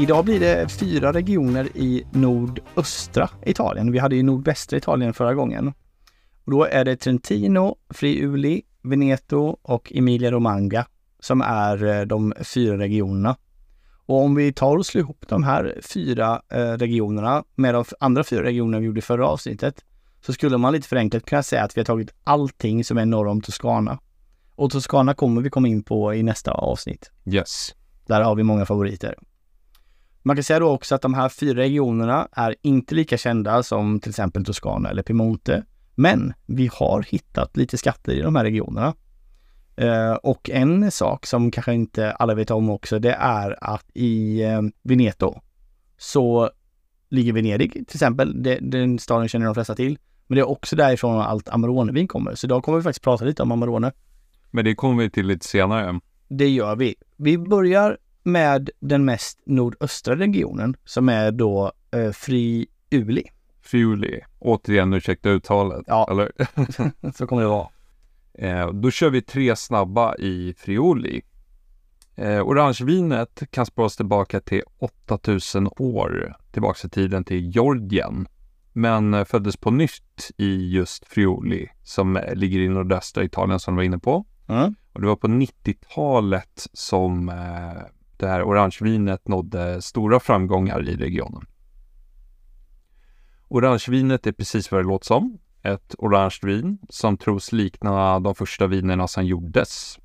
Idag 0.00 0.24
blir 0.24 0.40
det 0.40 0.68
fyra 0.68 1.12
regioner 1.12 1.68
i 1.76 2.04
nordöstra 2.12 3.30
Italien. 3.46 3.92
Vi 3.92 3.98
hade 3.98 4.16
ju 4.16 4.22
nordvästra 4.22 4.78
Italien 4.78 5.14
förra 5.14 5.34
gången. 5.34 5.68
Och 6.44 6.52
då 6.52 6.64
är 6.64 6.84
det 6.84 6.96
Trentino, 6.96 7.76
Friuli, 7.90 8.62
Veneto 8.82 9.58
och 9.62 9.92
Emilia-Romagna 9.94 10.84
som 11.18 11.40
är 11.40 11.84
eh, 11.84 12.06
de 12.06 12.34
fyra 12.40 12.78
regionerna. 12.78 13.36
Och 14.06 14.24
om 14.24 14.34
vi 14.34 14.52
tar 14.52 14.76
och 14.76 14.86
slår 14.86 15.00
ihop 15.00 15.24
de 15.28 15.42
här 15.42 15.80
fyra 15.82 16.42
eh, 16.52 16.72
regionerna 16.72 17.44
med 17.54 17.74
de 17.74 17.84
andra 18.00 18.24
fyra 18.24 18.42
regionerna 18.42 18.78
vi 18.78 18.86
gjorde 18.86 18.98
i 18.98 19.02
förra 19.02 19.28
avsnittet 19.28 19.84
så 20.26 20.32
skulle 20.32 20.58
man 20.58 20.72
lite 20.72 20.88
förenklat 20.88 21.24
kunna 21.24 21.42
säga 21.42 21.64
att 21.64 21.76
vi 21.76 21.80
har 21.80 21.86
tagit 21.86 22.14
allting 22.24 22.84
som 22.84 22.98
är 22.98 23.06
norr 23.06 23.26
om 23.26 23.40
Toscana. 23.40 23.98
Och 24.54 24.70
Toscana 24.70 25.14
kommer 25.14 25.42
vi 25.42 25.50
komma 25.50 25.68
in 25.68 25.82
på 25.82 26.14
i 26.14 26.22
nästa 26.22 26.52
avsnitt. 26.52 27.10
Yes. 27.26 27.74
Där 28.06 28.20
har 28.20 28.34
vi 28.34 28.42
många 28.42 28.66
favoriter. 28.66 29.14
Man 30.22 30.36
kan 30.36 30.44
säga 30.44 30.58
då 30.58 30.68
också 30.68 30.94
att 30.94 31.02
de 31.02 31.14
här 31.14 31.28
fyra 31.28 31.60
regionerna 31.60 32.28
är 32.32 32.54
inte 32.62 32.94
lika 32.94 33.18
kända 33.18 33.62
som 33.62 34.00
till 34.00 34.10
exempel 34.10 34.44
Toscana 34.44 34.90
eller 34.90 35.02
Piemonte. 35.02 35.64
Men 35.94 36.32
vi 36.46 36.70
har 36.72 37.02
hittat 37.02 37.56
lite 37.56 37.78
skatter 37.78 38.12
i 38.12 38.20
de 38.20 38.36
här 38.36 38.44
regionerna. 38.44 38.94
Eh, 39.76 40.12
och 40.12 40.50
en 40.50 40.90
sak 40.90 41.26
som 41.26 41.50
kanske 41.50 41.74
inte 41.74 42.12
alla 42.12 42.34
vet 42.34 42.50
om 42.50 42.70
också, 42.70 42.98
det 42.98 43.12
är 43.12 43.64
att 43.74 43.86
i 43.94 44.42
eh, 44.42 44.60
Veneto 44.82 45.40
så 45.98 46.50
ligger 47.08 47.32
Venedig 47.32 47.72
till 47.72 47.96
exempel. 47.96 48.42
Det, 48.42 48.58
den 48.62 48.98
staden 48.98 49.28
känner 49.28 49.46
de 49.46 49.54
flesta 49.54 49.74
till. 49.74 49.98
Men 50.26 50.36
det 50.36 50.40
är 50.40 50.48
också 50.48 50.76
därifrån 50.76 51.20
allt 51.20 51.48
Amarone-vin 51.48 52.08
kommer. 52.08 52.34
Så 52.34 52.46
idag 52.46 52.62
kommer 52.62 52.78
vi 52.78 52.82
faktiskt 52.82 53.04
prata 53.04 53.24
lite 53.24 53.42
om 53.42 53.52
Amarone. 53.52 53.92
Men 54.50 54.64
det 54.64 54.74
kommer 54.74 55.02
vi 55.02 55.10
till 55.10 55.26
lite 55.26 55.46
senare. 55.46 56.00
Det 56.28 56.48
gör 56.48 56.76
vi. 56.76 56.94
Vi 57.16 57.38
börjar 57.38 57.98
med 58.32 58.70
den 58.80 59.04
mest 59.04 59.40
nordöstra 59.46 60.16
regionen 60.16 60.76
som 60.84 61.08
är 61.08 61.32
då 61.32 61.72
eh, 61.90 62.10
Friuli. 62.10 63.24
Friuli. 63.62 64.20
Återigen, 64.38 64.92
ursäkta 64.92 65.30
uttalet. 65.30 65.84
Ja. 65.86 66.08
Eller? 66.10 66.32
Så 67.16 67.26
kommer 67.26 67.42
det 67.42 67.48
vara. 67.48 67.68
Eh, 68.34 68.72
då 68.72 68.90
kör 68.90 69.10
vi 69.10 69.22
tre 69.22 69.56
snabba 69.56 70.16
i 70.16 70.54
Friuli. 70.58 71.22
Eh, 72.16 72.48
orangevinet 72.48 73.42
kan 73.50 73.66
spåras 73.66 73.96
tillbaka 73.96 74.40
till 74.40 74.62
8000 74.78 75.66
år 75.66 76.36
tillbaka 76.52 76.86
i 76.86 76.90
tiden 76.90 77.24
till 77.24 77.50
Georgien. 77.50 78.28
Men 78.72 79.14
eh, 79.14 79.24
föddes 79.24 79.56
på 79.56 79.70
nytt 79.70 80.30
i 80.36 80.70
just 80.70 81.06
Friuli 81.06 81.68
som 81.82 82.16
eh, 82.16 82.34
ligger 82.34 82.60
i 82.60 82.68
nordöstra 82.68 83.24
Italien 83.24 83.60
som 83.60 83.74
du 83.74 83.76
var 83.76 83.84
inne 83.84 83.98
på. 83.98 84.24
Mm. 84.48 84.74
Och 84.92 85.00
det 85.00 85.06
var 85.06 85.16
på 85.16 85.26
90-talet 85.26 86.66
som 86.72 87.28
eh, 87.28 87.82
det 88.20 88.28
här 88.28 88.42
orangevinet 88.42 89.28
nådde 89.28 89.82
stora 89.82 90.20
framgångar 90.20 90.88
i 90.88 90.96
regionen. 90.96 91.46
Orangevinet 93.48 94.26
är 94.26 94.32
precis 94.32 94.72
vad 94.72 94.80
det 94.80 94.88
låter 94.88 95.06
som. 95.06 95.38
Ett 95.62 95.94
orange 95.98 96.38
vin 96.42 96.78
som 96.88 97.16
tros 97.16 97.52
likna 97.52 98.20
de 98.20 98.34
första 98.34 98.66
vinerna 98.66 99.08
som 99.08 99.26
gjordes. 99.26 99.98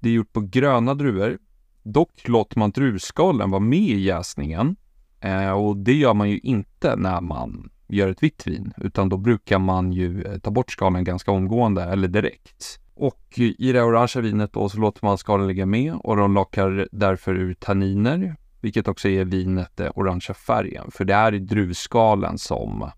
Det 0.00 0.08
är 0.08 0.12
gjort 0.12 0.32
på 0.32 0.40
gröna 0.40 0.94
druvor. 0.94 1.38
Dock 1.82 2.28
låter 2.28 2.58
man 2.58 2.70
druvskalen 2.70 3.50
vara 3.50 3.60
med 3.60 3.78
i 3.78 4.00
jäsningen. 4.00 4.76
Eh, 5.20 5.50
och 5.50 5.76
det 5.76 5.94
gör 5.94 6.14
man 6.14 6.30
ju 6.30 6.38
inte 6.38 6.96
när 6.96 7.20
man 7.20 7.70
gör 7.88 8.08
ett 8.08 8.22
vitt 8.22 8.46
vin, 8.46 8.72
utan 8.76 9.08
då 9.08 9.16
brukar 9.16 9.58
man 9.58 9.92
ju 9.92 10.22
eh, 10.22 10.38
ta 10.38 10.50
bort 10.50 10.70
skalen 10.72 11.04
ganska 11.04 11.30
omgående 11.30 11.82
eller 11.82 12.08
direkt. 12.08 12.80
Och 12.94 13.38
i 13.38 13.72
det 13.72 13.82
orangea 13.82 14.22
vinet 14.22 14.52
då 14.52 14.68
så 14.68 14.78
låter 14.78 15.06
man 15.06 15.18
skalen 15.18 15.46
ligga 15.46 15.66
med 15.66 15.94
och 15.94 16.16
de 16.16 16.34
lockar 16.34 16.88
därför 16.92 17.34
ur 17.34 17.54
tanniner, 17.54 18.36
vilket 18.60 18.88
också 18.88 19.08
ger 19.08 19.24
vinet 19.24 19.70
den 19.74 19.92
orangea 19.94 20.34
färgen. 20.34 20.90
För 20.90 21.04
det 21.04 21.14
är 21.14 21.34
i 21.34 21.38
druvskalen 21.38 22.38
som 22.38 22.90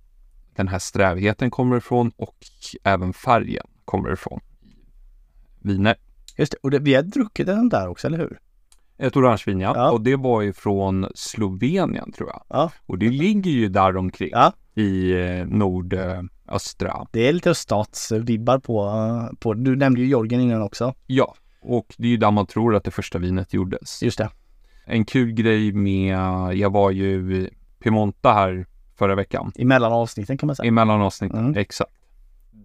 den 0.56 0.68
här 0.68 0.78
strävheten 0.78 1.50
kommer 1.50 1.76
ifrån 1.76 2.12
och 2.16 2.36
även 2.84 3.12
färgen 3.12 3.66
kommer 3.84 4.12
ifrån. 4.12 4.40
Viner. 5.60 5.94
Just 6.36 6.52
det. 6.52 6.58
Och 6.62 6.70
det, 6.70 6.78
vi 6.78 6.94
har 6.94 7.02
druckit 7.02 7.46
den 7.46 7.68
där 7.68 7.88
också, 7.88 8.06
eller 8.06 8.18
hur? 8.18 8.38
Ett 8.98 9.16
orangevin 9.16 9.60
ja. 9.60 9.72
Ja. 9.76 9.90
Och 9.90 10.00
det 10.00 10.16
var 10.16 10.42
ju 10.42 10.52
från 10.52 11.06
Slovenien 11.14 12.12
tror 12.12 12.28
jag. 12.28 12.42
Ja. 12.48 12.72
Och 12.86 12.98
det 12.98 13.10
ligger 13.10 13.50
ju 13.50 13.68
där 13.68 13.96
omkring 13.96 14.30
Ja. 14.32 14.52
i 14.74 15.12
eh, 15.12 15.46
nordöstra. 16.48 17.06
Det 17.12 17.28
är 17.28 17.32
lite 17.32 17.50
öststatsvibbar 17.50 18.58
på, 18.58 19.36
på... 19.40 19.54
Du 19.54 19.76
nämnde 19.76 20.00
ju 20.00 20.06
Georgien 20.06 20.40
innan 20.40 20.62
också. 20.62 20.94
Ja, 21.06 21.34
och 21.62 21.94
det 21.98 22.06
är 22.06 22.10
ju 22.10 22.16
där 22.16 22.30
man 22.30 22.46
tror 22.46 22.76
att 22.76 22.84
det 22.84 22.90
första 22.90 23.18
vinet 23.18 23.52
gjordes. 23.54 24.02
Just 24.02 24.18
det. 24.18 24.30
En 24.86 25.04
kul 25.04 25.32
grej 25.32 25.72
med, 25.72 26.18
jag 26.54 26.72
var 26.72 26.90
ju 26.90 27.34
i 27.36 27.50
Piemonte 27.82 28.28
här 28.28 28.66
förra 28.98 29.14
veckan. 29.14 29.52
Emellan 29.56 29.92
avsnitten 29.92 30.38
kan 30.38 30.46
man 30.46 30.56
säga. 30.56 30.68
Emellan 30.68 31.00
avsnitten, 31.00 31.38
Mm. 31.38 31.56
exakt. 31.56 31.90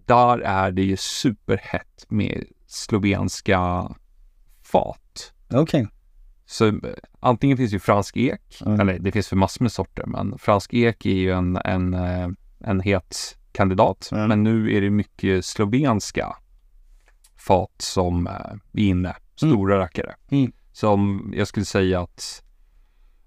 Där 0.06 0.38
är 0.38 0.70
det 0.70 0.82
ju 0.82 0.96
superhett 0.96 2.06
med 2.08 2.44
slovenska 2.66 3.88
fat. 4.62 5.32
Okej. 5.52 5.88
Så 6.46 6.66
eh, 6.66 6.74
antingen 7.20 7.56
finns 7.56 7.72
ju 7.72 7.78
fransk 7.78 8.16
ek, 8.16 8.62
Mm. 8.66 8.80
eller 8.80 8.98
det 8.98 9.12
finns 9.12 9.28
för 9.28 9.36
massor 9.36 9.64
med 9.64 9.72
sorter, 9.72 10.04
men 10.06 10.38
fransk 10.38 10.74
ek 10.74 11.06
är 11.06 11.10
ju 11.10 11.32
en, 11.32 11.56
en, 11.56 11.94
eh, 11.94 12.28
en 12.60 12.80
het 12.80 13.38
kandidat. 13.52 14.08
Mm. 14.12 14.28
Men 14.28 14.42
nu 14.42 14.76
är 14.76 14.80
det 14.80 14.90
mycket 14.90 15.44
slovenska 15.44 16.36
fat 17.36 17.74
som 17.78 18.26
eh, 18.26 18.32
är 18.32 18.58
inne, 18.72 19.16
stora 19.36 19.78
rackare. 19.78 20.14
Mm. 20.30 20.52
Som 20.72 21.32
jag 21.36 21.48
skulle 21.48 21.66
säga 21.66 22.00
att 22.00 22.42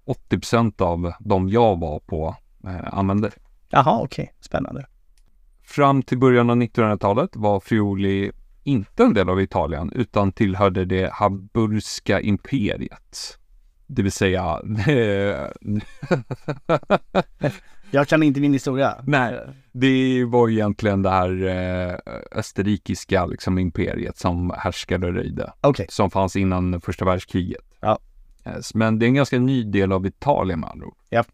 80% 0.06 0.82
av 0.82 1.12
de 1.20 1.48
jag 1.48 1.80
var 1.80 2.00
på 2.00 2.36
eh, 2.64 2.94
använde. 2.94 3.30
Jaha, 3.68 4.00
okej. 4.02 4.34
Spännande. 4.40 4.86
Fram 5.62 6.02
till 6.02 6.18
början 6.18 6.50
av 6.50 6.56
1900-talet 6.56 7.36
var 7.36 7.60
Friuli 7.60 8.32
inte 8.64 9.04
en 9.04 9.14
del 9.14 9.28
av 9.28 9.40
Italien 9.40 9.92
utan 9.94 10.32
tillhörde 10.32 10.84
det 10.84 11.10
Habsburgska 11.12 12.20
imperiet. 12.20 13.38
Det 13.86 14.02
vill 14.02 14.12
säga, 14.12 14.42
Jag 17.90 18.08
kan 18.08 18.22
inte 18.22 18.40
min 18.40 18.52
historia. 18.52 18.96
nej, 19.06 19.40
det 19.72 20.24
var 20.24 20.48
egentligen 20.48 21.02
det 21.02 21.10
här 21.10 21.46
eh, 21.46 21.96
österrikiska 22.38 23.26
liksom, 23.26 23.58
imperiet 23.58 24.18
som 24.18 24.52
härskade 24.58 25.06
och 25.06 25.14
röjde. 25.14 25.52
Okej. 25.60 25.86
Som 25.88 26.10
fanns 26.10 26.36
innan 26.36 26.80
första 26.80 27.04
världskriget. 27.04 27.64
Ja. 27.80 27.98
Men 28.74 28.98
det 28.98 29.06
är 29.06 29.08
en 29.08 29.14
ganska 29.14 29.38
ny 29.38 29.64
del 29.64 29.92
av 29.92 30.06
Italien 30.06 30.60
med 30.60 30.70
andra 30.70 30.86
ord. 30.86 30.96
Ja. 31.08 31.24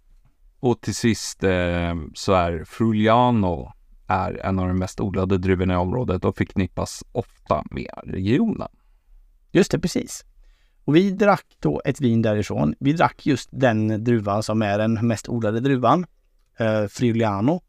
Och 0.60 0.80
till 0.80 0.94
sist 0.94 1.44
eh, 1.44 1.94
så 2.14 2.32
är 2.32 2.64
Frugliano 2.64 3.72
är 4.06 4.46
en 4.46 4.58
av 4.58 4.68
de 4.68 4.78
mest 4.78 5.00
odlade 5.00 5.38
druvorna 5.38 5.74
i 5.74 5.76
området 5.76 6.24
och 6.24 6.36
förknippas 6.36 7.04
ofta 7.12 7.64
med 7.70 7.90
regionen. 8.04 8.68
Just 9.52 9.70
det, 9.70 9.78
precis. 9.78 10.24
Och 10.84 10.96
vi 10.96 11.10
drack 11.10 11.46
då 11.58 11.82
ett 11.84 12.00
vin 12.00 12.22
därifrån. 12.22 12.74
Vi 12.78 12.92
drack 12.92 13.26
just 13.26 13.48
den 13.52 14.04
druvan 14.04 14.42
som 14.42 14.62
är 14.62 14.78
den 14.78 15.06
mest 15.06 15.28
odlade 15.28 15.60
druvan, 15.60 16.06
eh, 16.58 16.86
Friuliano. 16.86 17.62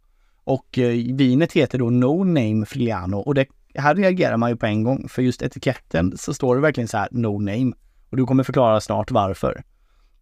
Och 0.44 0.79
eh, 0.79 1.16
vinet 1.16 1.53
heter 1.53 1.77
då 1.77 1.89
No 1.89 2.23
Name 2.23 2.66
Friuliano 2.66 3.17
och 3.17 3.35
det, 3.35 3.47
här 3.75 3.95
reagerar 3.95 4.38
man 4.38 4.49
ju 4.49 4.55
på 4.55 4.66
en 4.66 4.83
gång 4.83 5.09
för 5.09 5.21
just 5.21 5.41
etiketten 5.41 6.17
så 6.17 6.33
står 6.33 6.55
det 6.55 6.61
verkligen 6.61 6.88
så 6.88 6.97
här 6.97 7.07
No 7.11 7.39
Name. 7.39 7.73
Och 8.09 8.17
du 8.17 8.25
kommer 8.25 8.43
förklara 8.43 8.81
snart 8.81 9.11
varför. 9.11 9.63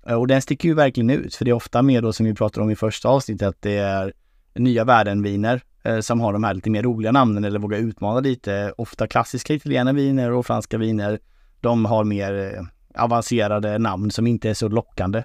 Eh, 0.07 0.15
och 0.15 0.27
den 0.27 0.41
sticker 0.41 0.69
ju 0.69 0.75
verkligen 0.75 1.09
ut 1.09 1.35
för 1.35 1.45
det 1.45 1.51
är 1.51 1.55
ofta 1.55 1.81
mer 1.81 2.01
då 2.01 2.13
som 2.13 2.25
vi 2.25 2.33
pratade 2.33 2.63
om 2.63 2.71
i 2.71 2.75
första 2.75 3.09
avsnittet 3.09 3.47
att 3.47 3.61
det 3.61 3.77
är 3.77 4.13
nya 4.53 4.83
värdenviner 4.83 5.61
eh, 5.83 5.99
som 5.99 6.19
har 6.19 6.33
de 6.33 6.43
här 6.43 6.53
lite 6.53 6.69
mer 6.69 6.83
roliga 6.83 7.11
namnen 7.11 7.43
eller 7.43 7.59
vågar 7.59 7.77
utmana 7.77 8.19
lite. 8.19 8.73
Ofta 8.77 9.07
klassiska 9.07 9.53
italienska 9.53 9.93
viner 9.93 10.31
och 10.31 10.45
franska 10.45 10.77
viner 10.77 11.19
de 11.61 11.85
har 11.85 12.03
mer 12.03 12.53
eh, 12.55 13.03
avancerade 13.03 13.77
namn 13.77 14.11
som 14.11 14.27
inte 14.27 14.49
är 14.49 14.53
så 14.53 14.67
lockande. 14.67 15.23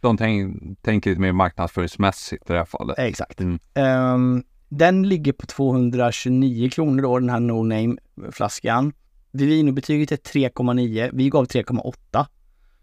De 0.00 0.16
tänk, 0.16 0.58
tänker 0.82 1.10
lite 1.10 1.20
mer 1.22 1.32
marknadsföringsmässigt 1.32 2.50
i 2.50 2.52
det 2.52 2.58
här 2.58 2.64
fallet. 2.64 2.98
Exakt. 2.98 3.40
Mm. 3.40 3.58
Ehm, 3.74 4.44
den 4.68 5.08
ligger 5.08 5.32
på 5.32 5.46
229 5.46 6.70
kronor 6.70 7.02
då, 7.02 7.18
den 7.18 7.30
här 7.30 7.40
No 7.40 7.62
Name-flaskan. 7.62 8.92
Vinobetyget 9.30 10.12
är 10.12 10.16
3,9. 10.16 11.10
Vi 11.12 11.28
gav 11.28 11.44
3,8. 11.46 12.26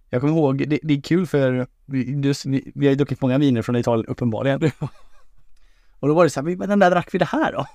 Jag 0.10 0.22
kommer 0.22 0.34
ihåg, 0.34 0.70
det, 0.70 0.80
det 0.84 0.94
är 0.94 1.02
kul 1.02 1.28
för 1.28 1.68
vi, 1.86 2.34
vi, 2.46 2.72
vi 2.76 2.86
har 2.86 2.92
ju 2.92 2.96
druckit 2.96 3.22
många 3.22 3.38
viner 3.38 3.62
från 3.62 3.76
Italien 3.76 4.06
uppenbarligen. 4.06 4.72
Och 6.00 6.08
då 6.08 6.14
var 6.14 6.24
det 6.24 6.30
så 6.30 6.42
här, 6.42 6.56
men 6.56 6.70
den 6.70 6.80
där 6.80 6.92
drack 6.92 7.14
vi 7.14 7.18
det 7.18 7.26
här 7.26 7.52
då? 7.52 7.66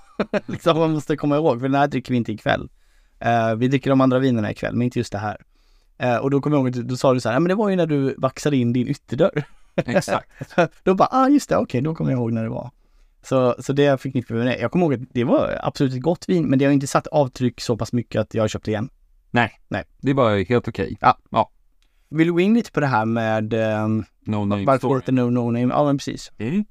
liksom 0.45 0.77
man 0.77 0.91
måste 0.91 1.17
komma 1.17 1.35
ihåg, 1.35 1.59
för 1.59 1.67
den 1.67 1.75
här 1.75 1.87
dricker 1.87 2.11
vi 2.11 2.17
inte 2.17 2.31
ikväll. 2.31 2.69
Uh, 3.25 3.55
vi 3.55 3.67
dricker 3.67 3.89
de 3.89 4.01
andra 4.01 4.19
vinerna 4.19 4.51
ikväll, 4.51 4.75
men 4.75 4.81
inte 4.81 4.99
just 4.99 5.11
det 5.11 5.17
här. 5.17 5.37
Eh, 5.97 6.17
och 6.17 6.31
då 6.31 6.41
kommer 6.41 6.57
jag 6.57 6.61
ihåg 6.61 6.67
att 6.67 6.73
du- 6.73 6.83
då 6.83 6.95
sa 6.97 7.13
du 7.13 7.19
så 7.19 7.29
här, 7.29 7.35
"Ja, 7.35 7.39
men 7.39 7.49
det 7.49 7.55
var 7.55 7.69
ju 7.69 7.75
när 7.75 7.87
du 7.87 8.15
vaxade 8.17 8.57
in 8.57 8.73
din 8.73 8.87
ytterdörr. 8.87 9.43
Exakt. 9.75 10.29
då 10.83 10.95
bara, 10.95 11.07
ah 11.11 11.29
just 11.29 11.49
det, 11.49 11.57
okej, 11.57 11.81
då 11.81 11.95
kommer 11.95 12.11
jag 12.11 12.17
ihåg 12.19 12.31
när 12.33 12.43
det 12.43 12.49
var. 12.49 12.71
Så, 13.21 13.55
så 13.59 13.73
det 13.73 14.01
förknippar 14.01 14.35
vi 14.35 14.39
med 14.43 14.47
det. 14.47 14.57
Jag 14.59 14.71
kommer 14.71 14.85
ihåg 14.85 14.93
att 14.93 14.99
det 15.13 15.23
var 15.23 15.59
absolut 15.63 15.93
ett 15.93 16.01
gott 16.01 16.25
vin, 16.29 16.45
men 16.45 16.59
det 16.59 16.65
har 16.65 16.71
inte 16.71 16.87
satt 16.87 17.07
avtryck 17.07 17.61
så 17.61 17.77
pass 17.77 17.93
mycket 17.93 18.21
att 18.21 18.33
jag 18.33 18.43
har 18.43 18.47
köpt 18.47 18.67
igen. 18.67 18.89
Nej, 19.31 19.51
Nej. 19.67 19.83
det 20.01 20.13
var 20.13 20.49
helt 20.49 20.67
okej. 20.67 20.97
Ja. 21.01 21.17
ja. 21.29 21.49
Vill 22.09 22.27
du 22.27 22.33
gå 22.33 22.39
in 22.39 22.53
lite 22.53 22.71
på 22.71 22.79
det 22.79 22.87
här 22.87 23.05
med 23.05 23.53
eh, 23.53 23.87
No 24.25 24.45
name 24.45 24.65
varför 24.65 24.99
story. 24.99 25.01
No 25.15 25.21
No 25.29 25.39
Name? 25.51 25.73
Ja, 25.73 25.83
men 25.85 25.97
precis. 25.97 26.31
Mm. 26.37 26.65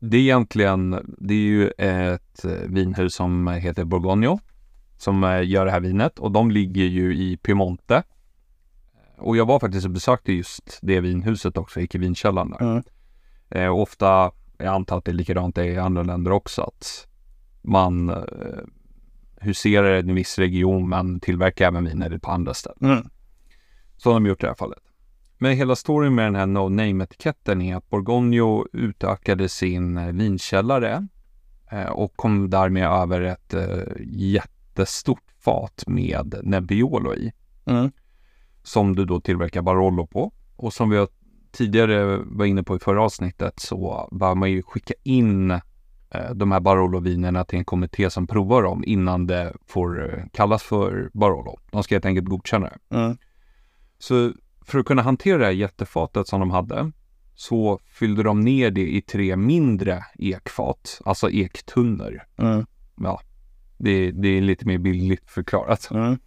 Det 0.00 0.16
är 0.16 0.20
egentligen, 0.20 1.14
det 1.18 1.34
är 1.34 1.38
ju 1.38 1.68
ett 1.78 2.44
eh, 2.44 2.50
vinhus 2.68 3.14
som 3.14 3.48
heter 3.48 3.84
Borgogno 3.84 4.38
som 5.04 5.24
eh, 5.24 5.48
gör 5.48 5.64
det 5.64 5.70
här 5.70 5.80
vinet 5.80 6.18
och 6.18 6.32
de 6.32 6.50
ligger 6.50 6.84
ju 6.84 7.16
i 7.16 7.36
Piemonte. 7.36 8.02
Och 9.16 9.36
jag 9.36 9.46
var 9.46 9.60
faktiskt 9.60 9.86
och 9.86 9.90
besökte 9.90 10.32
just 10.32 10.78
det 10.82 11.00
vinhuset 11.00 11.56
också, 11.56 11.80
i 11.80 11.88
vinkällaren 11.92 12.50
där. 12.50 12.60
Mm. 12.60 12.82
Eh, 13.50 13.74
ofta, 13.74 14.30
jag 14.58 14.66
antar 14.66 14.98
att 14.98 15.04
det 15.04 15.10
är 15.10 15.14
likadant 15.14 15.58
i 15.58 15.78
andra 15.78 16.02
länder 16.02 16.30
också, 16.30 16.62
att 16.62 17.08
man 17.62 18.08
eh, 18.08 18.24
huserar 19.40 19.94
en 19.94 20.14
viss 20.14 20.38
region 20.38 20.88
men 20.88 21.20
tillverkar 21.20 21.66
även 21.66 21.84
viner 21.84 22.18
på 22.18 22.30
andra 22.30 22.54
ställen. 22.54 22.90
Mm. 22.92 23.08
Så 23.96 24.10
har 24.10 24.14
de 24.14 24.26
gjort 24.26 24.42
i 24.42 24.46
det 24.46 24.48
här 24.48 24.54
fallet. 24.54 24.78
Men 25.38 25.56
hela 25.56 25.76
storyn 25.76 26.14
med 26.14 26.26
den 26.26 26.34
här 26.34 26.46
No 26.46 26.68
Name-etiketten 26.68 27.62
är 27.62 27.76
att 27.76 27.90
Borgogno 27.90 28.66
utökade 28.72 29.48
sin 29.48 29.96
eh, 29.96 30.12
vinkällare 30.12 31.08
eh, 31.70 31.86
och 31.86 32.16
kom 32.16 32.50
därmed 32.50 32.84
över 32.84 33.20
ett 33.20 33.54
eh, 33.54 33.82
jättestort 34.74 35.22
fat 35.44 35.84
med 35.86 36.34
Nebbiolo 36.42 37.14
i. 37.14 37.32
Mm. 37.66 37.90
Som 38.62 38.96
du 38.96 39.04
då 39.04 39.20
tillverkar 39.20 39.62
Barolo 39.62 40.06
på. 40.06 40.32
Och 40.56 40.72
som 40.72 40.90
vi 40.90 41.06
tidigare 41.52 42.16
var 42.24 42.44
inne 42.44 42.62
på 42.62 42.76
i 42.76 42.78
förra 42.78 43.02
avsnittet 43.02 43.60
så 43.60 44.08
bör 44.12 44.34
man 44.34 44.50
ju 44.50 44.62
skicka 44.62 44.94
in 45.02 45.50
eh, 45.50 45.60
de 46.34 46.52
här 46.52 46.60
Barolo-vinerna 46.60 47.44
till 47.44 47.58
en 47.58 47.64
kommitté 47.64 48.10
som 48.10 48.26
provar 48.26 48.62
dem 48.62 48.84
innan 48.86 49.26
det 49.26 49.52
får 49.66 50.14
eh, 50.14 50.24
kallas 50.32 50.62
för 50.62 51.10
Barolo. 51.12 51.58
De 51.70 51.82
ska 51.82 51.94
helt 51.94 52.06
enkelt 52.06 52.28
godkänna 52.28 52.66
det. 52.66 52.96
Mm. 52.96 53.16
Så 53.98 54.32
för 54.62 54.78
att 54.78 54.86
kunna 54.86 55.02
hantera 55.02 55.38
det 55.38 55.44
här 55.44 55.52
jättefatet 55.52 56.28
som 56.28 56.40
de 56.40 56.50
hade 56.50 56.92
så 57.34 57.80
fyllde 57.86 58.22
de 58.22 58.40
ner 58.40 58.70
det 58.70 58.96
i 58.96 59.00
tre 59.00 59.36
mindre 59.36 60.04
ekfat, 60.18 61.00
alltså 61.04 61.30
ektunnor. 61.30 62.22
Mm. 62.38 62.66
Ja, 62.96 63.20
det, 63.76 64.10
det 64.10 64.28
är 64.28 64.40
lite 64.40 64.66
mer 64.66 64.78
billigt 64.78 65.30
förklarat. 65.30 65.90
Mm. 65.90 66.18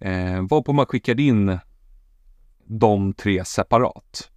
Eh, 0.00 0.42
varpå 0.50 0.72
man 0.72 0.86
skickade 0.86 1.22
in 1.22 1.58
de 2.64 3.12
tre 3.12 3.44
separat. 3.44 4.30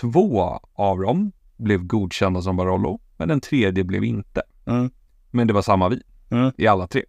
Två 0.00 0.60
av 0.72 1.00
dem 1.00 1.32
blev 1.56 1.84
godkända 1.84 2.42
som 2.42 2.56
Barolo, 2.56 3.00
men 3.16 3.28
den 3.28 3.40
tredje 3.40 3.84
blev 3.84 4.04
inte. 4.04 4.42
Mm. 4.66 4.90
Men 5.30 5.46
det 5.46 5.52
var 5.52 5.62
samma 5.62 5.88
vin 5.88 6.02
Mm. 6.30 6.52
i 6.56 6.66
alla 6.66 6.86
tre. 6.86 7.02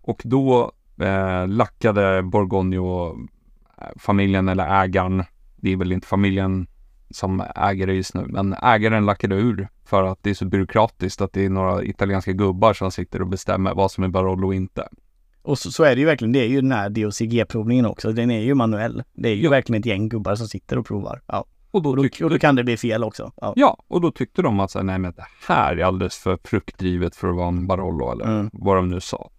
Och 0.00 0.22
då 0.24 0.72
eh, 1.00 1.48
lackade 1.48 2.22
Borgogno-familjen 2.22 4.48
eller 4.48 4.84
ägaren, 4.84 5.24
det 5.56 5.72
är 5.72 5.76
väl 5.76 5.92
inte 5.92 6.06
familjen 6.06 6.66
som 7.10 7.42
äger 7.56 7.86
det 7.86 7.92
just 7.94 8.14
nu, 8.14 8.24
men 8.28 8.54
ägaren 8.62 9.06
lackade 9.06 9.34
ur 9.36 9.68
för 9.84 10.04
att 10.04 10.18
det 10.22 10.30
är 10.30 10.34
så 10.34 10.44
byråkratiskt 10.44 11.20
att 11.20 11.32
det 11.32 11.44
är 11.44 11.50
några 11.50 11.84
italienska 11.84 12.32
gubbar 12.32 12.72
som 12.72 12.90
sitter 12.90 13.20
och 13.22 13.28
bestämmer 13.28 13.74
vad 13.74 13.90
som 13.90 14.04
är 14.04 14.08
Barolo 14.08 14.46
och 14.46 14.54
inte. 14.54 14.88
Och 15.42 15.58
så, 15.58 15.70
så 15.70 15.84
är 15.84 15.94
det 15.94 16.00
ju 16.00 16.06
verkligen. 16.06 16.32
Det 16.32 16.38
är 16.38 16.48
ju 16.48 16.60
den 16.60 16.72
här 16.72 16.90
DOCG-provningen 16.90 17.86
också. 17.86 18.12
Den 18.12 18.30
är 18.30 18.40
ju 18.40 18.54
manuell. 18.54 19.02
Det 19.14 19.28
är 19.28 19.34
ju 19.34 19.44
Ja. 19.44 19.50
verkligen 19.50 19.80
ett 19.80 19.86
gäng 19.86 20.08
gubbar 20.08 20.34
som 20.34 20.48
sitter 20.48 20.78
och 20.78 20.86
provar. 20.86 21.22
Ja. 21.26 21.44
Och 21.70 21.82
då, 21.82 21.90
Och 21.90 21.96
då, 21.96 22.02
tyckte, 22.02 22.24
och 22.24 22.30
då 22.30 22.38
kan 22.38 22.54
det 22.56 22.64
bli 22.64 22.76
fel 22.76 23.04
också. 23.04 23.32
Ja. 23.36 23.52
ja, 23.56 23.76
och 23.88 24.00
då 24.00 24.10
tyckte 24.10 24.42
de 24.42 24.60
att 24.60 24.70
så 24.70 24.78
här, 24.78 24.84
nej 24.84 24.98
men 24.98 25.12
det 25.12 25.24
här 25.48 25.76
är 25.76 25.84
alldeles 25.84 26.16
för 26.18 26.38
fruktdrivet 26.44 27.16
för 27.16 27.28
att 27.28 27.36
vara 27.36 27.48
en 27.48 27.66
Barolo 27.66 28.12
eller 28.12 28.24
Mm. 28.24 28.50
vad 28.52 28.76
de 28.76 28.88
nu 28.88 29.00
sa. 29.00 29.30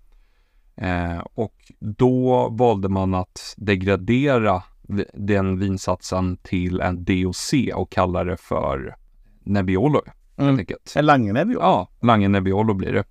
Eh, 0.81 1.17
och 1.33 1.53
då 1.79 2.49
valde 2.49 2.89
man 2.89 3.13
att 3.15 3.53
degradera 3.57 4.63
den 5.13 5.59
vinsatsen 5.59 6.37
till 6.37 6.81
en 6.81 7.03
DOC 7.03 7.53
och 7.75 7.91
kalla 7.91 8.23
det 8.23 8.37
för 8.37 8.95
Nebbiolo 9.43 10.01
helt 10.05 10.13
Mm. 10.49 10.59
enkelt. 10.59 10.93
En 10.95 11.05
Langenäbb 11.05 11.49
ju. 11.49 11.53
Ja, 11.55 11.89
Lange 12.01 12.27
Nebbiolo 12.27 12.73
blir 12.73 12.93
det. 12.93 13.03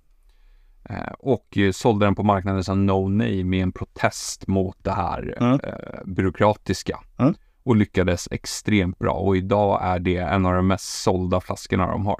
Eh, 0.89 1.11
och 1.19 1.57
eh, 1.57 1.71
sålde 1.71 2.05
den 2.05 2.15
på 2.15 2.23
marknaden 2.23 2.63
som 2.63 2.85
No 2.85 3.07
Name 3.09 3.43
med 3.43 3.63
en 3.63 3.71
protest 3.71 4.47
mot 4.47 4.77
det 4.83 4.91
här 4.91 5.37
Mm. 5.41 5.59
eh, 5.63 6.05
byråkratiska. 6.05 6.99
Mm. 7.17 7.33
Och 7.63 7.75
lyckades 7.75 8.27
extremt 8.31 8.99
bra 8.99 9.11
och 9.13 9.37
idag 9.37 9.79
är 9.83 9.99
det 9.99 10.17
en 10.17 10.45
av 10.45 10.53
de 10.53 10.67
mest 10.67 11.01
sålda 11.01 11.41
flaskorna 11.41 11.87
de 11.87 12.05
har. 12.05 12.19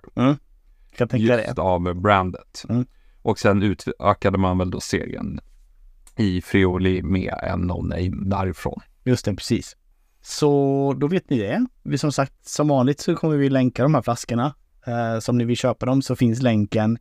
Kan 0.97 1.07
tänka 1.07 1.17
Just 1.37 1.55
det. 1.55 1.61
av 1.61 1.93
brandet. 1.95 2.65
Mm. 2.69 2.85
Och 3.21 3.39
sen 3.39 3.63
utökade 3.63 4.37
man 4.37 4.57
väl 4.57 4.71
då 4.71 4.79
serien 4.79 5.39
i 6.15 6.41
Frioli 6.41 7.01
med 7.01 7.33
en 7.43 7.59
No 7.59 7.81
Name 7.81 8.11
därifrån. 8.25 8.79
Just 9.07 9.25
det, 9.25 9.35
precis. 9.35 9.75
Så 10.21 10.93
då 10.97 11.07
vet 11.07 11.29
ni 11.29 11.37
det. 11.37 11.65
Vi 11.83 11.97
som 11.97 12.11
sagt, 12.11 12.47
som 12.47 12.67
vanligt 12.67 12.99
så 12.99 13.15
kommer 13.15 13.37
vi 13.37 13.49
länka 13.49 13.83
de 13.83 13.95
här 13.95 14.01
flaskorna. 14.01 14.55
Eh, 14.87 15.19
så 15.19 15.31
om 15.31 15.37
ni 15.37 15.45
vill 15.45 15.57
köpa 15.57 15.85
dem 15.85 16.01
så 16.01 16.15
finns 16.15 16.41
länken 16.41 16.97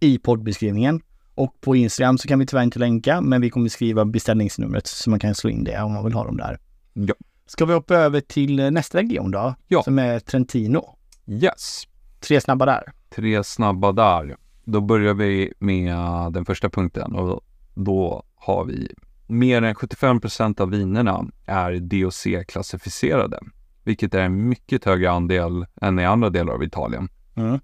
i 0.00 0.18
poddbeskrivningen. 0.18 1.00
Och 1.34 1.60
på 1.60 1.76
Instagram 1.76 2.18
så 2.18 2.28
kan 2.28 2.38
vi 2.38 2.46
tyvärr 2.46 2.62
inte 2.62 2.78
länka, 2.78 3.20
men 3.20 3.40
vi 3.40 3.50
kommer 3.50 3.68
skriva 3.68 4.04
beställningsnumret 4.04 4.86
så 4.86 5.10
man 5.10 5.18
kan 5.18 5.34
slå 5.34 5.50
in 5.50 5.64
det 5.64 5.82
om 5.82 5.92
man 5.92 6.04
vill 6.04 6.12
ha 6.14 6.24
dem 6.24 6.36
där. 6.36 6.58
Ja. 6.92 7.14
Ska 7.46 7.64
vi 7.64 7.72
hoppa 7.72 7.94
över 7.94 8.20
till 8.20 8.58
eh, 8.58 8.70
nästa 8.70 8.98
region 8.98 9.30
då? 9.30 9.54
Ja. 9.68 9.82
Som 9.82 9.98
är 9.98 10.18
Trentino. 10.18 10.96
Yes! 11.26 11.82
Tre 12.20 12.40
snabba 12.40 12.66
där. 12.66 12.92
Tre 13.10 13.44
snabba 13.44 13.92
där. 13.92 14.36
Då 14.64 14.80
börjar 14.80 15.14
vi 15.14 15.52
med 15.58 15.96
den 16.32 16.44
första 16.44 16.70
punkten 16.70 17.14
och 17.14 17.40
då 17.74 18.24
har 18.34 18.64
vi 18.64 18.94
mer 19.30 19.62
än 19.62 19.74
75 19.74 20.20
av 20.58 20.70
vinerna 20.70 21.24
är 21.46 21.72
DOC-klassificerade, 21.72 23.38
vilket 23.84 24.14
är 24.14 24.20
en 24.20 24.48
mycket 24.48 24.84
högre 24.84 25.10
andel 25.10 25.66
än 25.80 25.98
i 25.98 26.04
andra 26.04 26.30
delar 26.30 26.52
av 26.52 26.62
Italien. 26.62 27.08
Mm. 27.34 27.60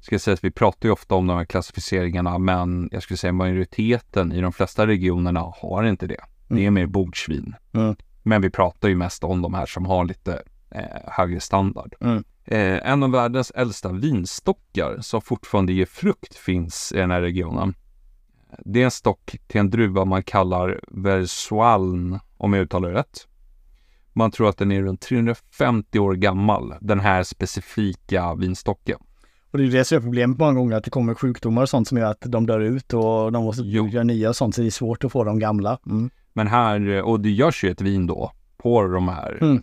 Ska 0.00 0.14
jag 0.14 0.20
säga 0.20 0.34
att 0.34 0.44
vi 0.44 0.50
pratar 0.50 0.88
ju 0.88 0.92
ofta 0.92 1.14
om 1.14 1.26
de 1.26 1.36
här 1.36 1.44
klassificeringarna, 1.44 2.38
men 2.38 2.88
jag 2.92 3.02
skulle 3.02 3.16
säga 3.16 3.32
majoriteten 3.32 4.32
i 4.32 4.40
de 4.40 4.52
flesta 4.52 4.86
regionerna 4.86 5.52
har 5.56 5.84
inte 5.84 6.06
det. 6.06 6.20
Det 6.48 6.66
är 6.66 6.70
mer 6.70 6.86
bordsvin. 6.86 7.54
Mm. 7.72 7.96
Men 8.22 8.42
vi 8.42 8.50
pratar 8.50 8.88
ju 8.88 8.96
mest 8.96 9.24
om 9.24 9.42
de 9.42 9.54
här 9.54 9.66
som 9.66 9.86
har 9.86 10.04
lite 10.04 10.42
eh, 10.70 10.82
högre 11.06 11.40
standard. 11.40 11.94
Mm. 12.00 12.24
Eh, 12.44 12.90
en 12.92 13.02
av 13.02 13.10
världens 13.10 13.50
äldsta 13.50 13.92
vinstockar 13.92 14.98
som 15.00 15.22
fortfarande 15.22 15.72
ger 15.72 15.86
frukt 15.86 16.34
finns 16.34 16.92
i 16.92 16.96
den 16.96 17.10
här 17.10 17.20
regionen. 17.20 17.74
Det 18.64 18.80
är 18.80 18.84
en 18.84 18.90
stock 18.90 19.36
till 19.46 19.60
en 19.60 19.70
druva 19.70 20.04
man 20.04 20.22
kallar 20.22 20.80
Versoaln, 20.88 22.18
om 22.36 22.52
jag 22.52 22.62
uttalar 22.62 22.88
det 22.90 22.94
rätt. 22.98 23.26
Man 24.12 24.30
tror 24.30 24.48
att 24.48 24.56
den 24.58 24.72
är 24.72 24.82
runt 24.82 25.00
350 25.00 25.98
år 25.98 26.14
gammal, 26.14 26.74
den 26.80 27.00
här 27.00 27.22
specifika 27.22 28.34
vinstocken. 28.34 28.98
Och 29.50 29.58
det 29.58 29.64
är 29.64 29.70
det 29.70 29.84
som 29.84 29.96
är 29.98 30.02
problemet 30.02 30.38
många 30.38 30.52
gånger, 30.52 30.76
att 30.76 30.84
det 30.84 30.90
kommer 30.90 31.14
sjukdomar 31.14 31.62
och 31.62 31.68
sånt 31.68 31.88
som 31.88 31.98
gör 31.98 32.10
att 32.10 32.20
de 32.20 32.46
dör 32.46 32.60
ut 32.60 32.94
och 32.94 33.32
de 33.32 33.44
måste 33.44 33.62
Jo. 33.64 33.88
göra 33.88 34.04
nya 34.04 34.28
och 34.28 34.36
sånt, 34.36 34.54
så 34.54 34.60
det 34.60 34.66
är 34.68 34.70
svårt 34.70 35.04
att 35.04 35.12
få 35.12 35.24
de 35.24 35.38
gamla. 35.38 35.78
Mm. 35.86 36.10
Men 36.32 36.46
här, 36.46 37.02
och 37.02 37.20
det 37.20 37.30
görs 37.30 37.64
ju 37.64 37.70
ett 37.70 37.80
vin 37.80 38.06
då 38.06 38.32
på 38.56 38.82
de 38.82 39.08
här, 39.08 39.38
Mm. 39.40 39.62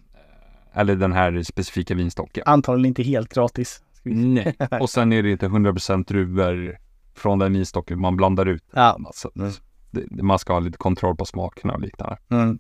eller 0.73 0.95
den 0.95 1.13
här 1.13 1.43
specifika 1.43 1.95
vinstocken. 1.95 2.43
Antagligen 2.45 2.85
inte 2.85 3.03
helt 3.03 3.33
gratis. 3.33 3.81
Nej. 4.03 4.55
Och 4.81 4.89
sen 4.89 5.13
är 5.13 5.23
det 5.23 5.31
inte 5.31 5.47
100% 5.47 6.07
druvor 6.07 6.77
från 7.15 7.39
den 7.39 7.53
vinstocken 7.53 7.99
man 7.99 8.17
blandar 8.17 8.45
ut. 8.45 8.63
Ja. 8.73 8.99
Så 9.13 9.31
Mm. 9.35 9.51
det, 9.91 10.23
man 10.23 10.39
ska 10.39 10.53
ha 10.53 10.59
lite 10.59 10.77
kontroll 10.77 11.15
på 11.15 11.25
smakerna 11.25 11.73
och 11.73 11.81
liknande. 11.81 12.17
Mm. 12.29 12.59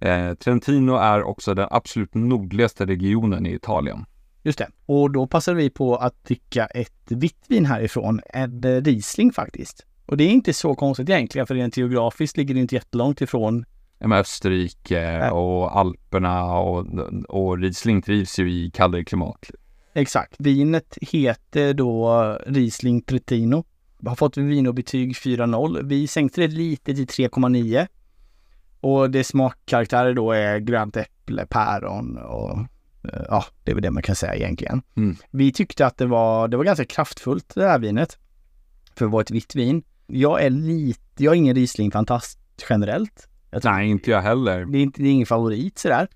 Eh, 0.00 0.34
Trentino 0.34 0.92
är 0.96 1.22
också 1.22 1.54
den 1.54 1.68
absolut 1.70 2.14
nordligaste 2.14 2.86
regionen 2.86 3.46
i 3.46 3.54
Italien. 3.54 4.04
Just 4.42 4.58
det. 4.58 4.68
Och 4.86 5.10
då 5.10 5.26
passade 5.26 5.56
vi 5.56 5.70
på 5.70 5.96
att 5.96 6.24
dricka 6.24 6.66
ett 6.66 7.10
vitt 7.10 7.44
vin 7.48 7.66
härifrån, 7.66 8.20
en 8.34 8.62
Riesling 8.84 9.32
faktiskt. 9.32 9.86
Och 10.06 10.16
det 10.16 10.24
är 10.24 10.30
inte 10.30 10.52
så 10.52 10.74
konstigt 10.74 11.08
egentligen, 11.08 11.46
för 11.46 11.54
rent 11.54 11.76
geografiskt 11.76 12.36
ligger 12.36 12.54
det 12.54 12.60
inte 12.60 12.74
jättelångt 12.74 13.20
ifrån. 13.20 13.64
Men 13.98 14.12
Österrike 14.12 15.30
och 15.30 15.78
Alperna 15.78 16.44
och, 16.44 16.86
och 17.28 17.58
Riesling 17.58 18.02
trivs 18.02 18.38
ju 18.38 18.50
i 18.52 18.70
kallare 18.70 19.04
klimat. 19.04 19.50
Exakt. 19.94 20.34
Vinet 20.38 20.98
heter 21.00 21.74
då 21.74 22.22
Riesling 22.46 23.02
Trentino. 23.02 23.64
Har 24.06 24.14
fått 24.16 24.36
vinobetyg 24.36 25.12
4.0. 25.12 25.82
Vi 25.84 26.06
sänkte 26.06 26.40
det 26.40 26.46
lite 26.48 26.94
till 26.94 27.06
3,9. 27.06 27.86
Och 28.80 29.10
det 29.10 29.24
smakkaraktärer 29.24 30.14
då 30.14 30.32
är 30.32 30.58
grönt 30.58 30.96
äpple, 30.96 31.46
päron 31.46 32.18
och 32.18 32.58
eh, 33.12 33.22
ja, 33.28 33.44
det 33.64 33.70
är 33.70 33.74
väl 33.74 33.82
det 33.82 33.90
man 33.90 34.02
kan 34.02 34.14
säga 34.14 34.34
egentligen. 34.34 34.82
Mm. 34.96 35.16
Vi 35.30 35.52
tyckte 35.52 35.86
att 35.86 35.96
det 35.96 36.06
var, 36.06 36.48
det 36.48 36.56
var 36.56 36.64
ganska 36.64 36.84
kraftfullt 36.84 37.54
det 37.54 37.66
här 37.68 37.78
vinet. 37.78 38.18
För 38.94 39.04
att 39.04 39.10
vara 39.10 39.22
ett 39.22 39.30
vitt 39.30 39.54
vin. 39.54 39.82
Jag 40.06 40.44
är 40.44 40.50
lite, 40.50 41.24
jag 41.24 41.32
är 41.32 41.36
ingen 41.36 41.54
Riesling-fantast 41.54 42.38
generellt. 42.70 43.28
Jag 43.50 43.62
tror- 43.62 43.72
Nej, 43.72 43.88
inte 43.88 44.10
jag 44.10 44.20
heller. 44.22 44.64
det 44.64 44.78
är, 44.78 44.82
inte, 44.82 45.02
det 45.02 45.08
är 45.08 45.12
ingen 45.12 45.26
favorit 45.26 45.78
sådär. 45.78 46.08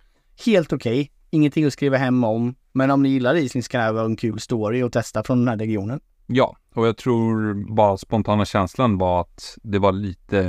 Helt 0.47 0.73
okej, 0.73 1.11
ingenting 1.31 1.65
att 1.65 1.73
skriva 1.73 1.97
hem 1.97 2.25
om. 2.25 2.55
Men 2.73 2.91
om 2.91 3.03
ni 3.03 3.09
gillar 3.09 3.35
Riesling 3.35 3.63
så 3.63 3.69
kan 3.69 3.79
det 3.79 3.85
här 3.85 3.93
vara 3.93 4.05
en 4.05 4.17
kul 4.17 4.41
story 4.41 4.83
att 4.83 4.93
testa 4.93 5.23
från 5.25 5.39
den 5.39 5.49
här 5.49 5.57
regionen. 5.57 6.01
Ja, 6.27 6.57
och 6.75 6.87
jag 6.87 6.97
tror 6.97 7.55
bara 7.75 7.97
spontana 7.97 8.45
känslan 8.45 8.99
var 8.99 9.21
att 9.21 9.59
det 9.63 9.79
var 9.79 9.93
lite 9.93 10.41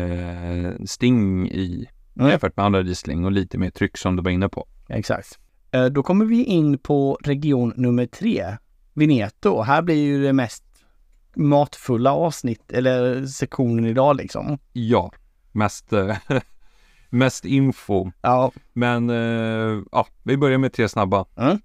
eh, 0.80 0.86
sting 0.86 1.48
i 1.50 1.88
Mm. 2.18 2.30
jämfört 2.32 2.58
med 2.58 2.66
andra 2.66 2.82
Riesling 2.84 3.26
och 3.26 3.32
lite 3.32 3.58
mer 3.58 3.70
tryck 3.70 3.98
som 3.98 4.16
du 4.16 4.22
var 4.24 4.32
inne 4.32 4.50
på. 4.50 4.68
Exakt. 4.90 5.40
Eh, 5.72 5.86
Då 5.86 6.04
kommer 6.04 6.26
vi 6.26 6.44
in 6.44 6.78
på 6.78 7.18
region 7.24 7.74
nummer 7.76 8.06
tre, 8.06 8.58
Veneto. 8.94 9.62
Här 9.62 9.82
blir 9.82 9.96
ju 9.96 10.24
det 10.24 10.34
mest 10.34 10.64
matfulla 11.36 12.14
avsnitt 12.14 12.72
eller 12.72 13.26
sektionen 13.26 13.86
idag 13.86 14.16
liksom. 14.16 14.58
Ja, 14.74 15.12
mest, 15.52 15.94
eh, 15.94 16.18
mest 17.10 17.46
info. 17.46 18.12
Ja, 18.22 18.52
Men 18.74 19.10
ja, 19.92 20.08
vi 20.24 20.38
börjar 20.38 20.58
med 20.58 20.74
tre 20.74 20.90
snabba. 20.90 21.26
Mm. 21.36 21.58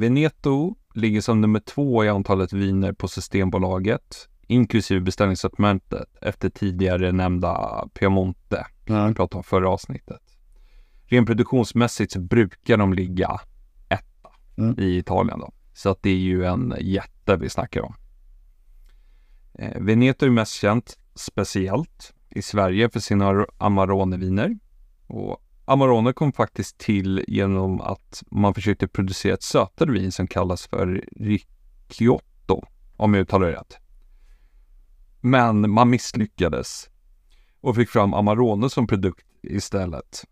Veneto 0.00 0.74
ligger 0.94 1.20
som 1.20 1.40
nummer 1.40 1.60
två 1.60 2.04
i 2.04 2.08
antalet 2.08 2.52
viner 2.52 2.92
på 2.92 3.08
Systembolaget, 3.08 4.28
inklusive 4.46 5.00
beställningssortimentet 5.00 6.08
efter 6.20 6.48
tidigare 6.50 7.12
nämnda 7.12 7.84
Piemonte, 7.94 8.66
som 8.86 9.08
vi 9.08 9.14
pratade 9.14 9.36
om 9.38 9.44
förra 9.44 9.68
avsnittet. 9.70 10.20
Rent 11.06 11.26
produktionsmässigt 11.26 12.12
så 12.12 12.20
brukar 12.20 12.76
de 12.76 12.92
ligga 12.94 13.40
etta 13.88 14.04
Mm. 14.58 14.74
i 14.78 14.96
Italien 14.96 15.38
då. 15.40 15.52
Så 15.72 15.90
att 15.90 16.02
det 16.02 16.10
är 16.10 16.16
ju 16.16 16.44
en 16.44 16.74
jätte 16.80 17.36
vi 17.36 17.48
snackar 17.50 17.80
om. 17.82 17.94
Eh, 19.58 19.80
Veneto 19.80 20.26
är 20.26 20.30
mest 20.30 20.52
känt 20.52 20.98
speciellt 21.14 22.14
i 22.30 22.42
Sverige 22.42 22.90
för 22.90 23.00
sina 23.00 23.26
Ar- 23.26 23.46
Amarone-viner. 23.58 24.58
Och 25.06 25.43
Amarone 25.64 26.12
kom 26.12 26.32
faktiskt 26.32 26.78
till 26.78 27.24
genom 27.28 27.80
att 27.80 28.22
man 28.30 28.54
försökte 28.54 28.88
producera 28.88 29.34
ett 29.34 29.42
sötare 29.42 29.92
vin 29.92 30.12
som 30.12 30.26
kallas 30.26 30.66
för 30.66 31.04
Ricciotto, 31.16 32.62
om 32.96 33.14
jag 33.14 33.22
uttalar 33.22 33.46
det 33.46 33.52
rätt. 33.52 33.78
Men 35.20 35.70
man 35.70 35.90
misslyckades 35.90 36.88
och 37.60 37.76
fick 37.76 37.88
fram 37.88 38.14
Amarone 38.14 38.70
som 38.70 38.86
produkt 38.86 39.26
istället. 39.42 40.24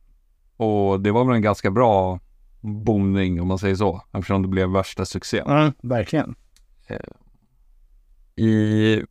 Och 0.56 1.00
det 1.00 1.10
var 1.10 1.24
väl 1.24 1.34
en 1.34 1.42
ganska 1.42 1.70
bra 1.70 2.20
boomning 2.60 3.40
om 3.40 3.48
man 3.48 3.58
säger 3.58 3.74
så, 3.74 4.02
eftersom 4.12 4.42
det 4.42 4.48
blev 4.48 4.68
värsta 4.68 5.04
succén. 5.04 5.46
mm, 5.46 5.72
verkligen. 5.82 6.34
I 8.36 9.02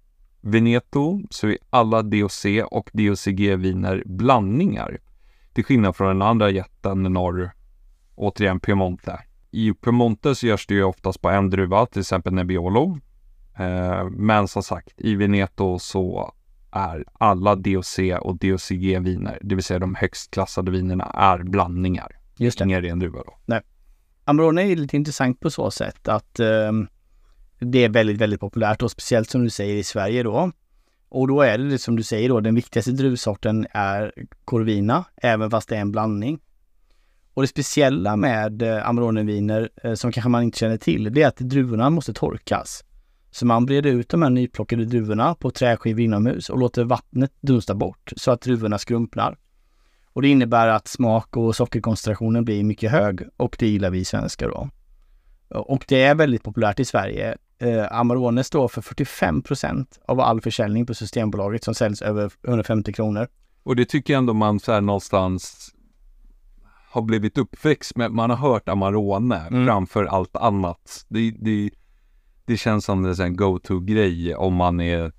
Veneto 0.41 1.21
så 1.29 1.47
är 1.47 1.57
alla 1.69 2.01
DOC 2.01 2.45
och 2.71 2.89
DOCG-viner 2.93 4.03
blandningar. 4.05 4.99
Till 5.53 5.63
skillnad 5.63 5.95
från 5.95 6.07
den 6.07 6.21
andra 6.21 6.49
jätten 6.49 7.03
norr, 7.03 7.51
återigen 8.15 8.59
Piemonte. 8.59 9.19
I 9.51 9.73
Piemonte 9.73 10.35
så 10.35 10.47
görs 10.47 10.67
det 10.67 10.73
ju 10.73 10.83
oftast 10.83 11.21
på 11.21 11.29
en 11.29 11.49
druva, 11.49 11.85
till 11.85 11.99
exempel 11.99 12.33
Nebbiolo. 12.33 12.99
Eh, 13.57 14.09
men 14.09 14.47
som 14.47 14.63
sagt, 14.63 14.93
i 14.97 15.15
Veneto 15.15 15.79
så 15.79 16.33
är 16.71 17.05
alla 17.13 17.55
DOC 17.55 17.99
och 18.21 18.37
DOCG-viner, 18.37 19.39
det 19.41 19.55
vill 19.55 19.63
säga 19.63 19.79
de 19.79 19.95
högst 19.95 20.31
klassade 20.31 20.71
vinerna, 20.71 21.05
är 21.05 21.43
blandningar. 21.43 22.17
Just 22.37 22.57
det. 22.57 22.63
Ingen 22.63 22.81
ren 22.81 22.99
druva 22.99 23.19
då. 23.23 23.61
Amarone 24.25 24.71
är 24.71 24.75
lite 24.75 24.95
intressant 24.95 25.39
på 25.39 25.49
så 25.49 25.71
sätt 25.71 26.07
att 26.07 26.39
ehm, 26.39 26.87
det 27.59 27.83
är 27.83 27.89
väldigt, 27.89 28.17
väldigt 28.17 28.39
populärt 28.39 28.81
och 28.81 28.91
speciellt 28.91 29.29
som 29.29 29.43
du 29.43 29.49
säger 29.49 29.75
i 29.75 29.83
Sverige 29.83 30.23
då. 30.23 30.51
Och 31.11 31.27
då 31.27 31.41
är 31.41 31.57
det, 31.57 31.69
det 31.69 31.77
som 31.77 31.95
du 31.95 32.03
säger 32.03 32.29
då, 32.29 32.39
den 32.39 32.55
viktigaste 32.55 32.91
druvsorten 32.91 33.67
är 33.71 34.13
Corvina, 34.45 35.05
även 35.17 35.51
fast 35.51 35.69
det 35.69 35.75
är 35.75 35.81
en 35.81 35.91
blandning. 35.91 36.39
Och 37.33 37.41
det 37.43 37.47
speciella 37.47 38.15
med 38.15 38.61
eh, 38.61 38.89
Amaroneviner, 38.89 39.69
eh, 39.83 39.93
som 39.93 40.11
kanske 40.11 40.29
man 40.29 40.43
inte 40.43 40.59
känner 40.59 40.77
till, 40.77 41.13
det 41.13 41.21
är 41.21 41.27
att 41.27 41.37
druvorna 41.37 41.89
måste 41.89 42.13
torkas. 42.13 42.83
Så 43.31 43.45
man 43.45 43.65
breder 43.65 43.89
ut 43.89 44.09
de 44.09 44.21
här 44.21 44.29
nyplockade 44.29 44.85
druvorna 44.85 45.35
på 45.35 45.51
träskivor 45.51 46.01
inomhus 46.01 46.49
och 46.49 46.57
låter 46.57 46.83
vattnet 46.83 47.31
dunsta 47.41 47.75
bort 47.75 48.13
så 48.15 48.31
att 48.31 48.41
druvorna 48.41 48.77
skrumpnar. 48.77 49.37
Och 50.13 50.21
det 50.21 50.27
innebär 50.27 50.67
att 50.67 50.87
smak 50.87 51.37
och 51.37 51.55
sockerkoncentrationen 51.55 52.45
blir 52.45 52.63
mycket 52.63 52.91
hög 52.91 53.21
och 53.37 53.55
det 53.59 53.67
gillar 53.67 53.89
vi 53.89 54.05
svenskar 54.05 54.49
då. 54.49 54.69
Och 55.59 55.85
det 55.87 56.03
är 56.03 56.15
väldigt 56.15 56.43
populärt 56.43 56.79
i 56.79 56.85
Sverige. 56.85 57.37
Eh, 57.61 57.91
Amarone 57.99 58.43
står 58.43 58.67
för 58.67 58.81
45% 58.81 59.85
av 60.07 60.19
all 60.19 60.41
försäljning 60.41 60.85
på 60.85 60.93
Systembolaget 60.93 61.63
som 61.63 61.75
säljs 61.75 62.01
över 62.01 62.31
150 62.47 62.93
kronor. 62.93 63.27
Och 63.63 63.75
det 63.75 63.85
tycker 63.85 64.13
jag 64.13 64.17
ändå 64.17 64.33
man 64.33 64.59
så 64.59 64.71
här 64.71 64.81
någonstans 64.81 65.69
har 66.91 67.01
blivit 67.01 67.37
uppväxt 67.37 67.95
med. 67.95 68.11
Man 68.11 68.29
har 68.29 68.37
hört 68.37 68.69
Amarone 68.69 69.35
Mm. 69.47 69.65
framför 69.65 70.05
allt 70.05 70.35
annat. 70.35 71.05
Det, 71.09 71.31
det, 71.31 71.69
det 72.45 72.57
känns 72.57 72.85
som 72.85 73.05
en 73.05 73.15
sån 73.15 73.23
här 73.25 73.29
go-to-grej 73.31 74.35
om 74.35 74.53
man 74.55 74.79
är 74.81 75.11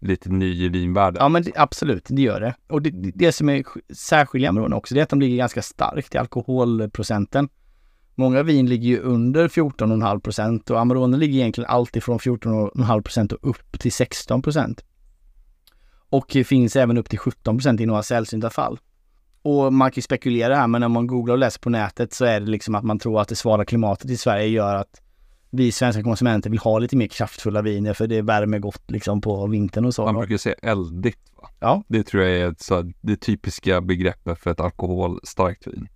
lite 0.00 0.28
ny 0.30 0.64
i 0.64 0.68
vinvärlden. 0.68 1.22
Ja 1.22 1.28
men 1.28 1.42
det, 1.42 1.52
absolut, 1.56 2.06
det 2.08 2.22
gör 2.22 2.40
det. 2.40 2.54
Och 2.68 2.82
det, 2.82 2.90
det- 2.90 3.12
det 3.14 3.32
som 3.32 3.48
är 3.48 3.62
sk- 3.62 3.94
särskiljer 3.94 4.48
Amarone 4.48 4.76
också, 4.76 4.94
det 4.94 5.00
är 5.00 5.02
att 5.02 5.10
de 5.10 5.20
ligger 5.20 5.36
ganska 5.36 5.62
starkt 5.62 6.14
i 6.14 6.18
alkoholprocenten. 6.18 7.48
Många 8.18 8.42
vin 8.42 8.66
ligger 8.66 8.88
ju 8.88 9.00
under 9.00 9.48
14,5 9.48 10.20
procent 10.20 10.70
och 10.70 10.80
Amarone 10.80 11.16
ligger 11.16 11.38
egentligen 11.38 11.70
alltid 11.70 12.02
från 12.02 12.18
14,5 12.18 13.02
procent 13.02 13.32
och 13.32 13.50
upp 13.50 13.80
till 13.80 13.92
16 13.92 14.42
procent. 14.42 14.84
Och 16.08 16.26
det 16.32 16.44
finns 16.44 16.76
även 16.76 16.98
upp 16.98 17.08
till 17.08 17.18
17 17.18 17.56
procent 17.56 17.80
i 17.80 17.86
några 17.86 18.02
sällsynta 18.02 18.50
fall. 18.50 18.78
Och 19.42 19.72
man 19.72 19.90
kan 19.90 19.96
ju 19.96 20.02
spekulera 20.02 20.56
här, 20.56 20.66
men 20.66 20.80
när 20.80 20.88
man 20.88 21.06
googlar 21.06 21.34
och 21.34 21.38
läser 21.38 21.60
på 21.60 21.70
nätet 21.70 22.12
så 22.12 22.24
är 22.24 22.40
det 22.40 22.46
liksom 22.46 22.74
att 22.74 22.84
man 22.84 22.98
tror 22.98 23.20
att 23.20 23.28
det 23.28 23.36
svala 23.36 23.64
klimatet 23.64 24.10
i 24.10 24.16
Sverige 24.16 24.46
gör 24.46 24.74
att 24.74 25.02
vi 25.50 25.72
svenska 25.72 26.02
konsumenter 26.02 26.50
vill 26.50 26.58
ha 26.58 26.78
lite 26.78 26.96
mer 26.96 27.06
kraftfulla 27.06 27.62
viner 27.62 27.94
för 27.94 28.06
det 28.06 28.22
värmer 28.22 28.58
gott 28.58 28.90
liksom 28.90 29.20
på 29.20 29.46
vintern 29.46 29.84
och 29.84 29.94
så. 29.94 30.04
Man 30.04 30.14
brukar 30.14 30.36
säga 30.36 30.54
eldigt. 30.62 31.32
Va? 31.42 31.48
Ja. 31.60 31.82
Det 31.88 32.02
tror 32.02 32.22
jag 32.22 32.40
är 32.40 32.50
ett, 32.50 32.60
så 32.60 32.74
här, 32.74 32.92
det 33.00 33.16
typiska 33.16 33.80
begreppet 33.80 34.38
för 34.38 34.50
ett 34.50 34.60
alkoholstarkt 34.60 35.66
vin. 35.66 35.88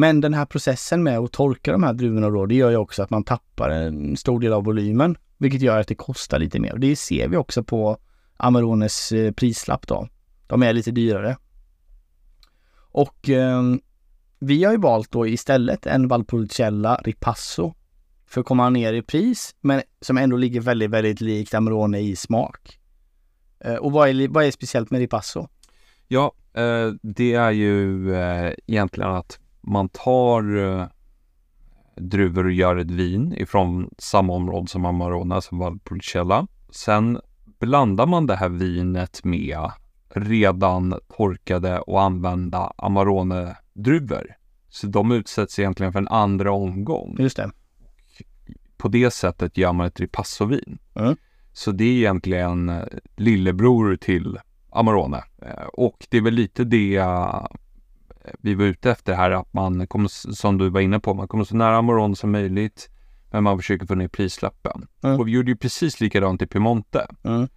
Men 0.00 0.20
den 0.20 0.34
här 0.34 0.46
processen 0.46 1.02
med 1.02 1.18
att 1.18 1.32
torka 1.32 1.72
de 1.72 1.82
här 1.82 1.92
druvorna 1.92 2.30
då, 2.30 2.46
det 2.46 2.54
gör 2.54 2.70
ju 2.70 2.76
också 2.76 3.02
att 3.02 3.10
man 3.10 3.24
tappar 3.24 3.70
en 3.70 4.16
stor 4.16 4.40
del 4.40 4.52
av 4.52 4.64
volymen, 4.64 5.16
vilket 5.38 5.62
gör 5.62 5.80
att 5.80 5.88
det 5.88 5.94
kostar 5.94 6.38
lite 6.38 6.60
mer. 6.60 6.72
Och 6.72 6.80
det 6.80 6.96
ser 6.96 7.28
vi 7.28 7.36
också 7.36 7.64
på 7.64 7.98
Amarones 8.36 9.12
eh, 9.12 9.32
prislapp 9.32 9.86
då. 9.86 10.08
De 10.46 10.62
är 10.62 10.72
lite 10.72 10.90
dyrare. 10.90 11.36
Och 12.76 13.28
eh, 13.28 13.62
vi 14.38 14.64
har 14.64 14.72
ju 14.72 14.78
valt 14.78 15.10
då 15.10 15.26
istället 15.26 15.86
en 15.86 16.08
Valpolicella 16.08 17.00
Ripasso 17.04 17.74
för 18.26 18.40
att 18.40 18.46
komma 18.46 18.70
ner 18.70 18.92
i 18.92 19.02
pris, 19.02 19.54
men 19.60 19.82
som 20.00 20.18
ändå 20.18 20.36
ligger 20.36 20.60
väldigt, 20.60 20.90
väldigt 20.90 21.20
likt 21.20 21.54
Amarone 21.54 22.00
i 22.00 22.16
smak. 22.16 22.78
Eh, 23.60 23.74
och 23.74 23.92
vad 23.92 24.08
är, 24.08 24.28
vad 24.28 24.44
är 24.44 24.50
speciellt 24.50 24.90
med 24.90 25.00
Ripasso? 25.00 25.48
Ja, 26.08 26.32
eh, 26.52 26.92
det 27.02 27.34
är 27.34 27.50
ju 27.50 28.14
eh, 28.14 28.52
egentligen 28.66 29.10
att 29.10 29.38
man 29.60 29.88
tar 29.88 30.56
eh, 30.56 30.86
druvor 31.96 32.44
och 32.44 32.52
gör 32.52 32.76
ett 32.76 32.90
vin 32.90 33.32
ifrån 33.32 33.90
samma 33.98 34.32
område 34.32 34.68
som 34.68 34.84
Amarone, 34.84 35.42
som 35.42 35.58
Valpolicella. 35.58 36.46
Sen 36.70 37.20
blandar 37.60 38.06
man 38.06 38.26
det 38.26 38.36
här 38.36 38.48
vinet 38.48 39.24
med 39.24 39.70
redan 40.10 40.94
torkade 41.16 41.78
och 41.80 42.02
använda 42.02 42.72
Amarone-druvor. 42.76 44.26
Så 44.68 44.86
de 44.86 45.12
utsätts 45.12 45.58
egentligen 45.58 45.92
för 45.92 45.98
en 46.00 46.08
andra 46.08 46.52
omgång. 46.52 47.16
Just 47.18 47.36
det. 47.36 47.50
På 48.76 48.88
det 48.88 49.10
sättet 49.10 49.56
gör 49.56 49.72
man 49.72 49.86
ett 49.86 50.00
ripassovin. 50.00 50.78
Mm. 50.94 51.16
Så 51.52 51.72
det 51.72 51.84
är 51.84 51.96
egentligen 51.96 52.68
eh, 52.68 52.84
lillebror 53.16 53.96
till 53.96 54.38
Amarone. 54.70 55.24
Eh, 55.42 55.66
Och 55.72 56.06
det 56.10 56.16
är 56.16 56.22
väl 56.22 56.34
lite 56.34 56.64
det 56.64 57.04
vi 58.38 58.54
var 58.54 58.64
ute 58.64 58.90
efter 58.90 59.14
här, 59.14 59.30
att 59.30 59.52
man 59.52 59.86
kommer, 59.86 60.32
som 60.34 60.58
du 60.58 60.68
var 60.68 60.80
inne 60.80 61.00
på, 61.00 61.14
man 61.14 61.28
kommer 61.28 61.44
så 61.44 61.56
nära 61.56 61.76
Amarone 61.76 62.16
som 62.16 62.30
möjligt, 62.30 62.90
men 63.30 63.42
man 63.42 63.58
försöker 63.58 63.86
få 63.86 63.94
ner 63.94 64.08
prislappen. 64.08 64.86
Mm. 65.02 65.20
Och 65.20 65.28
vi 65.28 65.32
gjorde 65.32 65.50
ju 65.50 65.56
precis 65.56 66.00
likadant 66.00 66.42
i 66.42 66.46
Piemonte, 66.46 67.06
Mm. 67.24 67.48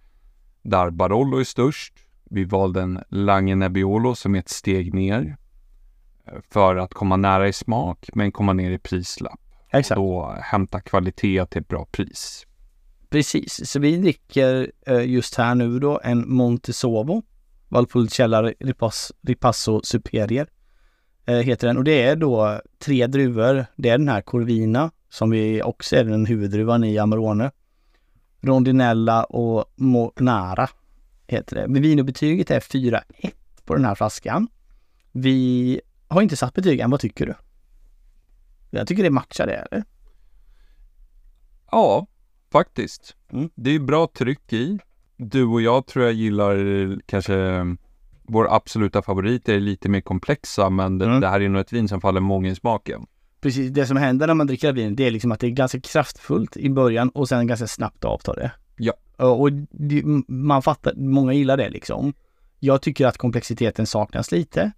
där 0.62 0.90
Barolo 0.90 1.38
är 1.38 1.44
störst. 1.44 1.94
Vi 2.24 2.44
valde 2.44 2.82
en 2.82 3.00
Lange 3.08 3.54
Nebbiolo 3.54 4.14
som 4.14 4.34
är 4.34 4.38
ett 4.38 4.48
steg 4.48 4.94
ner 4.94 5.36
eh, 6.26 6.38
för 6.50 6.76
att 6.76 6.94
komma 6.94 7.16
nära 7.16 7.48
i 7.48 7.52
smak, 7.52 8.10
men 8.14 8.32
komma 8.32 8.52
ner 8.52 8.70
i 8.70 8.78
prislapp. 8.78 9.40
Exakt. 9.72 9.98
Och 9.98 10.04
då 10.04 10.36
hämta 10.42 10.80
kvalitet 10.80 11.46
till 11.46 11.60
ett 11.60 11.68
bra 11.68 11.86
pris. 11.92 12.46
Precis, 13.10 13.70
så 13.70 13.80
vi 13.80 13.96
dricker 13.96 14.72
eh, 14.86 15.04
just 15.10 15.34
här 15.34 15.54
nu 15.54 15.78
då 15.78 16.00
en 16.04 16.34
Montesovo 16.34 17.22
Valpolicella 17.72 18.52
Ripasso, 19.22 19.80
Superior 19.84 20.46
heter 21.26 21.66
den 21.66 21.76
och 21.76 21.84
det 21.84 22.02
är 22.02 22.16
då 22.16 22.60
tre 22.78 23.06
druvor. 23.06 23.66
Det 23.76 23.88
är 23.88 23.98
den 23.98 24.08
här 24.08 24.20
Corvina 24.20 24.90
som 25.08 25.30
vi 25.30 25.62
också 25.62 25.96
är 25.96 26.04
den 26.04 26.26
huvuddruvan 26.26 26.84
i 26.84 26.98
Amarone. 26.98 27.50
Rondinella 28.40 29.24
och 29.24 29.64
Monara 29.76 30.68
heter 31.26 31.56
det. 31.56 31.68
Men 31.68 31.82
Vinobetyget 31.82 32.50
är 32.50 32.60
4,1 32.60 33.30
på 33.64 33.74
den 33.74 33.84
här 33.84 33.94
flaskan. 33.94 34.48
Vi 35.12 35.80
har 36.08 36.22
inte 36.22 36.36
satt 36.36 36.54
betyg 36.54 36.80
än, 36.80 36.90
vad 36.90 37.00
tycker 37.00 37.26
du? 37.26 37.34
Jag 38.70 38.88
tycker 38.88 39.02
det 39.02 39.10
matchar 39.10 39.46
det, 39.46 39.54
eller? 39.54 39.84
Ja, 41.70 42.06
faktiskt. 42.52 43.16
Mm. 43.32 43.50
Det 43.54 43.70
är 43.70 43.78
bra 43.78 44.08
tryck 44.14 44.52
i. 44.52 44.78
Du 45.16 45.44
och 45.44 45.62
jag 45.62 45.86
tror 45.86 46.04
jag 46.04 46.14
gillar 46.14 46.56
kanske 47.06 47.66
vår 48.32 48.54
absoluta 48.54 49.02
favorit 49.02 49.48
är 49.48 49.60
lite 49.60 49.88
mer 49.88 50.00
komplexa, 50.00 50.70
men 50.70 50.98
det, 50.98 51.04
Mm. 51.06 51.20
det 51.20 51.28
här 51.28 51.40
är 51.40 51.48
nog 51.48 51.60
ett 51.60 51.72
vin 51.72 51.88
som 51.88 52.00
faller 52.00 52.20
många 52.20 52.48
i 52.48 52.54
smaken. 52.54 53.06
Precis, 53.40 53.70
det 53.70 53.86
som 53.86 53.96
händer 53.96 54.26
när 54.26 54.34
man 54.34 54.46
dricker 54.46 54.72
det 54.72 54.80
här 54.80 54.84
vinet, 54.84 54.96
det 54.96 55.06
är 55.06 55.10
liksom 55.10 55.32
att 55.32 55.40
det 55.40 55.46
är 55.46 55.50
ganska 55.50 55.80
kraftfullt 55.80 56.56
i 56.56 56.70
början 56.70 57.08
och 57.08 57.28
sen 57.28 57.46
ganska 57.46 57.66
snabbt 57.66 58.04
avtar 58.04 58.36
det. 58.36 58.52
Ja. 58.76 58.92
Och 59.16 59.52
det, 59.70 60.02
man 60.28 60.62
fattar, 60.62 60.94
många 60.96 61.32
gillar 61.32 61.56
det 61.56 61.70
liksom. 61.70 62.14
Jag 62.60 62.82
tycker 62.82 63.06
att 63.06 63.18
komplexiteten 63.18 63.86
saknas 63.86 64.32
lite. 64.32 64.72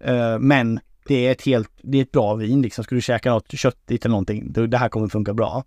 Eh, 0.00 0.38
men 0.38 0.80
det 1.06 1.26
är 1.26 1.32
ett 1.32 1.42
helt, 1.42 1.70
det 1.82 1.98
är 1.98 2.02
ett 2.02 2.12
bra 2.12 2.34
vin 2.34 2.62
liksom. 2.62 2.84
Ska 2.84 2.94
du 2.94 3.00
käka 3.00 3.30
något 3.30 3.52
köttigt 3.52 4.04
eller 4.04 4.10
någonting, 4.10 4.52
då, 4.52 4.66
det 4.66 4.78
här 4.78 4.88
kommer 4.88 5.08
funka 5.08 5.34
bra. 5.34 5.64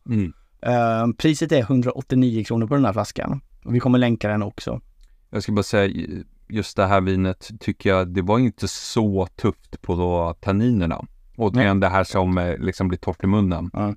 Eh, 0.61 1.07
priset 1.17 1.51
är 1.51 1.59
189 1.61 2.43
kronor 2.43 2.67
på 2.67 2.75
den 2.75 2.85
här 2.85 2.93
flaskan. 2.93 3.41
Och 3.65 3.75
vi 3.75 3.79
kommer 3.79 3.97
länka 3.99 4.29
den 4.29 4.43
också. 4.43 4.81
Jag 5.29 5.43
ska 5.43 5.51
bara 5.51 5.63
säga, 5.63 6.23
just 6.47 6.77
det 6.77 6.85
här 6.85 7.01
vinet 7.01 7.51
tycker 7.59 7.89
jag, 7.89 8.07
det 8.07 8.21
var 8.21 8.39
inte 8.39 8.67
så 8.67 9.27
tufft 9.35 9.81
på 9.81 10.35
tanninerna. 10.41 11.05
Och 11.38 11.55
Nej. 11.55 11.75
det 11.75 11.88
här 11.88 12.03
som 12.03 12.38
eh, 12.38 12.57
liksom 12.57 12.88
blir 12.88 13.00
torrt 13.00 13.23
i 13.23 13.27
munnen. 13.27 13.69
Ja. 13.73 13.95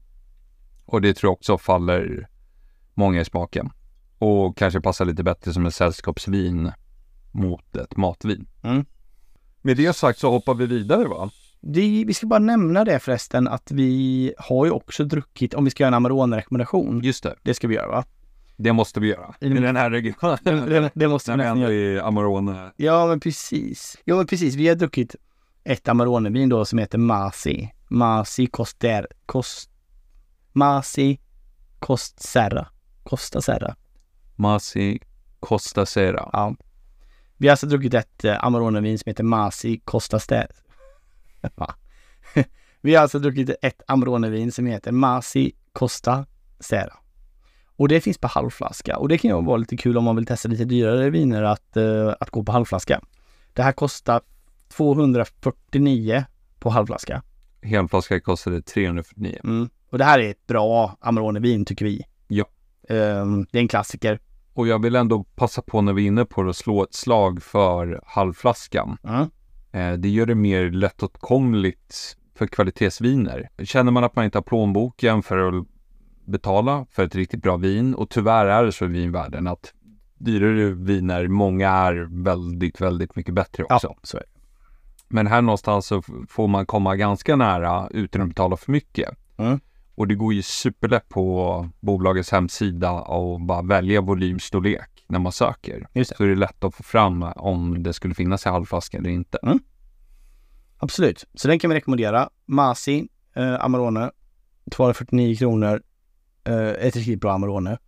Och 0.86 1.00
det 1.00 1.14
tror 1.14 1.28
jag 1.28 1.32
också 1.32 1.58
faller 1.58 2.28
många 2.94 3.20
i 3.20 3.24
smaken. 3.24 3.70
Och 4.18 4.56
kanske 4.56 4.80
passar 4.80 5.04
lite 5.04 5.22
bättre 5.22 5.52
som 5.52 5.66
ett 5.66 5.74
sällskapsvin 5.74 6.72
mot 7.32 7.76
ett 7.76 7.96
matvin. 7.96 8.46
Mm. 8.62 8.84
Med 9.62 9.76
det 9.76 9.96
sagt 9.96 10.18
så 10.18 10.30
hoppar 10.30 10.54
vi 10.54 10.66
vidare 10.66 11.08
va? 11.08 11.30
Det, 11.60 12.04
vi 12.06 12.14
ska 12.14 12.26
bara 12.26 12.38
nämna 12.38 12.84
det 12.84 12.98
förresten 12.98 13.48
att 13.48 13.70
vi 13.70 14.32
har 14.38 14.64
ju 14.64 14.70
också 14.70 15.04
druckit, 15.04 15.54
om 15.54 15.64
vi 15.64 15.70
ska 15.70 15.82
göra 15.82 15.96
en 15.96 16.06
Amarone-rekommendation. 16.06 17.00
Just 17.02 17.22
det, 17.22 17.34
Det 17.42 17.54
ska 17.54 17.68
vi 17.68 17.74
göra 17.74 17.88
va? 17.88 18.04
Det 18.56 18.72
måste 18.72 19.00
vi 19.00 19.08
göra. 19.08 19.34
I 19.40 19.48
den 19.48 19.76
här 19.76 19.90
regionen. 19.90 20.38
Det, 20.44 20.90
det 20.94 21.08
måste 21.08 21.30
vi 21.30 21.36
nästan 21.36 21.58
göra. 21.58 21.72
är 21.72 21.98
Amarone. 21.98 22.72
Ja 22.76 23.06
men 23.06 23.20
precis. 23.20 23.96
Ja 24.04 24.16
men 24.16 24.26
precis, 24.26 24.54
vi 24.54 24.68
har 24.68 24.74
druckit 24.74 25.16
ett 25.64 25.88
Amarone-vin 25.88 26.48
då 26.48 26.64
som 26.64 26.78
heter 26.78 26.98
Masi. 26.98 27.70
Masi 27.88 28.46
Coster... 28.46 29.06
Cost... 29.26 29.70
Masi 30.52 31.20
Cost 31.78 32.22
Serra. 32.22 32.68
Costa 33.02 33.40
Serra. 33.40 33.76
Masi 34.36 35.00
Costa 35.40 35.86
Sera. 35.86 36.30
Ja. 36.32 36.56
Vi 37.36 37.46
har 37.46 37.52
alltså 37.52 37.66
druckit 37.66 37.94
ett 37.94 38.24
eh, 38.24 38.44
Amarone-vin 38.44 38.98
som 38.98 39.10
heter 39.10 39.24
Masi 39.24 39.80
Costa 39.84 40.18
Ster... 40.18 40.50
Va? 41.54 41.74
Vi 42.80 42.94
har 42.94 43.02
alltså 43.02 43.18
druckit 43.18 43.50
ett 43.62 43.82
Amarone-vin 43.86 44.52
som 44.52 44.66
heter 44.66 44.92
Masi 44.92 45.52
Costa 45.72 46.26
Serra. 46.60 46.96
Och 47.76 47.88
det 47.88 48.00
finns 48.00 48.18
på 48.18 48.28
halvflaska 48.28 48.96
och 48.96 49.08
det 49.08 49.18
kan 49.18 49.30
ju 49.30 49.42
vara 49.42 49.56
lite 49.56 49.76
kul 49.76 49.98
om 49.98 50.04
man 50.04 50.16
vill 50.16 50.26
testa 50.26 50.48
lite 50.48 50.64
dyrare 50.64 51.10
viner 51.10 51.42
att, 51.42 51.76
eh, 51.76 52.14
att 52.20 52.30
gå 52.30 52.42
på 52.42 52.52
halvflaska. 52.52 53.00
Det 53.52 53.62
här 53.62 53.72
kostar 53.72 54.20
249 54.68 56.24
på 56.58 56.70
halvflaska. 56.70 57.22
Helflaska 57.62 58.20
kostade 58.20 58.62
349. 58.62 59.40
Mm. 59.44 59.68
Och 59.90 59.98
det 59.98 60.04
här 60.04 60.18
är 60.18 60.30
ett 60.30 60.46
bra 60.46 60.96
Amarone-vin 61.00 61.64
tycker 61.64 61.84
vi. 61.84 62.02
Ja. 62.28 62.44
Ehm, 62.88 63.46
det 63.50 63.58
är 63.58 63.62
en 63.62 63.68
klassiker. 63.68 64.20
Och 64.52 64.68
jag 64.68 64.82
vill 64.82 64.96
ändå 64.96 65.24
passa 65.24 65.62
på 65.62 65.80
när 65.80 65.92
vi 65.92 66.02
är 66.02 66.06
inne 66.06 66.24
på 66.24 66.42
det 66.42 66.50
att 66.50 66.56
slå 66.56 66.82
ett 66.82 66.94
slag 66.94 67.42
för 67.42 68.00
halvflaskan. 68.06 68.98
Mm. 69.04 69.30
Eh, 69.72 69.98
det 69.98 70.08
gör 70.08 70.26
det 70.26 70.34
mer 70.34 70.70
lättåtkomligt 70.70 72.16
för 72.34 72.46
kvalitetsviner. 72.46 73.48
Känner 73.62 73.92
man 73.92 74.04
att 74.04 74.16
man 74.16 74.24
inte 74.24 74.38
har 74.38 74.42
plånboken 74.42 75.22
för 75.22 75.58
att 75.58 75.66
betala 76.26 76.86
för 76.90 77.04
ett 77.04 77.14
riktigt 77.14 77.42
bra 77.42 77.56
vin 77.56 77.94
och 77.94 78.10
tyvärr 78.10 78.46
är 78.46 78.64
det 78.64 78.72
så 78.72 78.84
i 78.84 78.88
vinvärlden 78.88 79.46
att 79.46 79.72
dyrare 80.18 80.70
viner, 80.70 81.28
många 81.28 81.70
är 81.70 82.24
väldigt, 82.24 82.80
väldigt 82.80 83.16
mycket 83.16 83.34
bättre 83.34 83.62
också. 83.62 83.86
Ja, 83.86 83.96
så 84.02 84.16
är 84.16 84.20
det. 84.20 84.40
Men 85.08 85.26
här 85.26 85.42
någonstans 85.42 85.86
så 85.86 86.02
får 86.28 86.48
man 86.48 86.66
komma 86.66 86.96
ganska 86.96 87.36
nära 87.36 87.88
utan 87.90 88.22
att 88.22 88.28
betala 88.28 88.56
för 88.56 88.72
mycket. 88.72 89.10
Mm. 89.36 89.60
Och 89.94 90.08
det 90.08 90.14
går 90.14 90.34
ju 90.34 90.42
superlätt 90.42 91.08
på 91.08 91.68
bolagets 91.80 92.30
hemsida 92.30 92.92
och 92.92 93.40
bara 93.40 93.62
välja 93.62 94.00
volymstorlek 94.00 95.04
när 95.06 95.18
man 95.18 95.32
söker. 95.32 95.88
Just 95.92 96.10
det. 96.10 96.16
Så 96.16 96.24
är 96.24 96.28
det 96.28 96.34
lätt 96.34 96.64
att 96.64 96.74
få 96.74 96.82
fram 96.82 97.22
om 97.22 97.82
det 97.82 97.92
skulle 97.92 98.14
finnas 98.14 98.46
i 98.46 98.48
halvflaska 98.48 98.98
eller 98.98 99.10
inte. 99.10 99.38
Absolut. 100.78 101.24
Så 101.34 101.48
den 101.48 101.58
kan 101.58 101.70
vi 101.70 101.76
rekommendera. 101.76 102.28
Masi 102.46 103.08
eh, 103.36 103.64
Amarone. 103.64 104.10
249 104.70 105.36
kronor. 105.36 105.82
Eh, 106.46 106.86
ett 106.86 106.96
riktigt 106.96 107.20
bra 107.20 107.32
Amarone. 107.32 107.78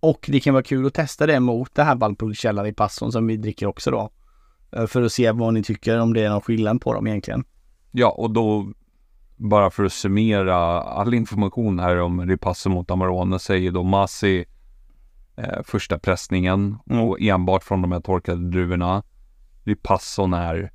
Och 0.00 0.26
det 0.28 0.40
kan 0.40 0.54
vara 0.54 0.62
kul 0.62 0.86
att 0.86 0.94
testa 0.94 1.26
det 1.26 1.40
mot 1.40 1.74
det 1.74 1.82
här 1.82 1.94
Valpolicella 1.96 2.68
i 2.68 2.72
Passon 2.72 3.12
som 3.12 3.26
vi 3.26 3.36
dricker 3.36 3.66
också 3.66 3.90
då. 3.90 4.10
Eh, 4.72 4.86
för 4.86 5.02
att 5.02 5.12
se 5.12 5.32
vad 5.32 5.54
ni 5.54 5.62
tycker, 5.62 5.98
om 6.00 6.12
det 6.14 6.20
är 6.24 6.30
någon 6.30 6.40
skillnad 6.40 6.80
på 6.80 6.94
dem 6.94 7.06
egentligen. 7.06 7.44
Ja, 7.90 8.10
och 8.10 8.30
då 8.30 8.72
bara 9.36 9.70
för 9.70 9.84
att 9.84 9.92
summera 9.92 10.56
all 10.82 11.14
information 11.14 11.78
här 11.78 12.00
om 12.00 12.26
Ripasso 12.26 12.70
mot 12.70 12.90
Amarone 12.90 13.38
säger 13.38 13.70
då 13.70 13.82
Masi 13.82 14.44
eh, 15.36 15.62
första 15.64 15.98
pressningen 15.98 16.76
Mm. 16.90 17.02
och 17.04 17.20
enbart 17.20 17.64
från 17.64 17.82
de 17.82 17.92
här 17.92 18.00
torkade 18.00 18.50
druvorna. 18.50 19.02
Ripasson 19.64 20.34
är 20.34 20.72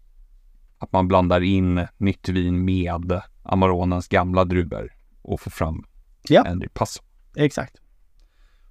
att 0.78 0.92
man 0.92 1.08
blandar 1.08 1.42
in 1.42 1.88
nytt 1.98 2.30
vin 2.30 2.66
med 2.66 3.22
Amaronens 3.44 4.08
gamla 4.08 4.46
druvor 4.46 4.90
och 5.22 5.42
får 5.42 5.52
fram 5.52 5.84
Ja. 6.30 6.46
en 6.46 6.62
Ripasso. 6.62 7.04
Exakt. 7.38 7.76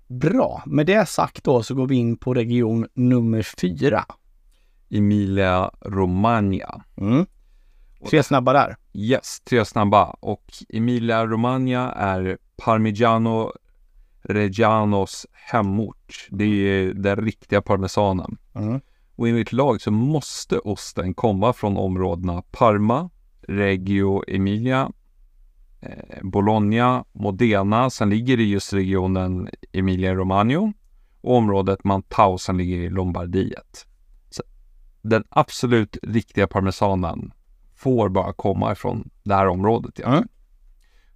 Bra. 0.07 0.62
Med 0.66 0.87
det 0.87 1.09
sagt 1.09 1.44
då 1.44 1.62
så 1.62 1.74
går 1.74 1.87
vi 1.87 1.96
in 1.96 2.16
på 2.16 2.35
region 2.35 2.87
nummer 2.94 3.42
fyra. 3.42 4.05
Emilia 4.90 5.70
Romagna. 5.81 6.85
Mm. 6.96 7.26
Tre 8.11 8.22
snabba 8.22 8.52
där. 8.52 8.76
Yes, 8.92 9.40
tre 9.40 9.64
snabba. 9.64 10.05
Och 10.05 10.52
Emilia 10.68 11.26
Romagna 11.26 11.92
är 11.92 12.38
Parmigiano 12.57 13.52
Reggianos 14.22 15.26
hemort. 15.33 16.26
Det 16.31 16.44
är 16.44 16.94
den 16.94 17.16
riktiga 17.16 17.62
parmesanen. 17.62 18.38
Mm. 18.55 18.81
Och 19.16 19.29
enligt 19.29 19.52
lag 19.52 19.81
så 19.81 19.90
måste 19.90 20.59
osten 20.59 21.14
komma 21.14 21.52
från 21.52 21.76
områdena 21.76 22.42
Parma, 22.42 23.11
Reggio 23.48 24.22
Emilia, 24.29 24.90
Bologna, 26.23 27.05
Modena. 27.12 27.91
Sen 27.91 28.11
ligger 28.11 28.37
det 28.37 28.43
i 28.43 28.51
just 28.51 28.73
regionen 28.73 29.49
Emilia 29.73 30.15
Romagna 30.15 30.73
och 31.21 31.37
området 31.37 31.85
Mantau 31.85 32.39
som 32.39 32.59
ligger 32.59 32.77
i 32.77 32.91
Lombardiet. 32.91 33.87
Så 34.31 34.43
den 35.03 35.25
absolut 35.29 35.99
riktiga 36.03 36.47
parmesanen 36.47 37.33
får 37.77 38.09
bara 38.09 38.33
komma 38.33 38.73
ifrån 38.73 39.11
det 39.23 39.35
här 39.35 39.47
området. 39.49 39.99
Ja. 39.99 40.07
Mm. 40.07 40.29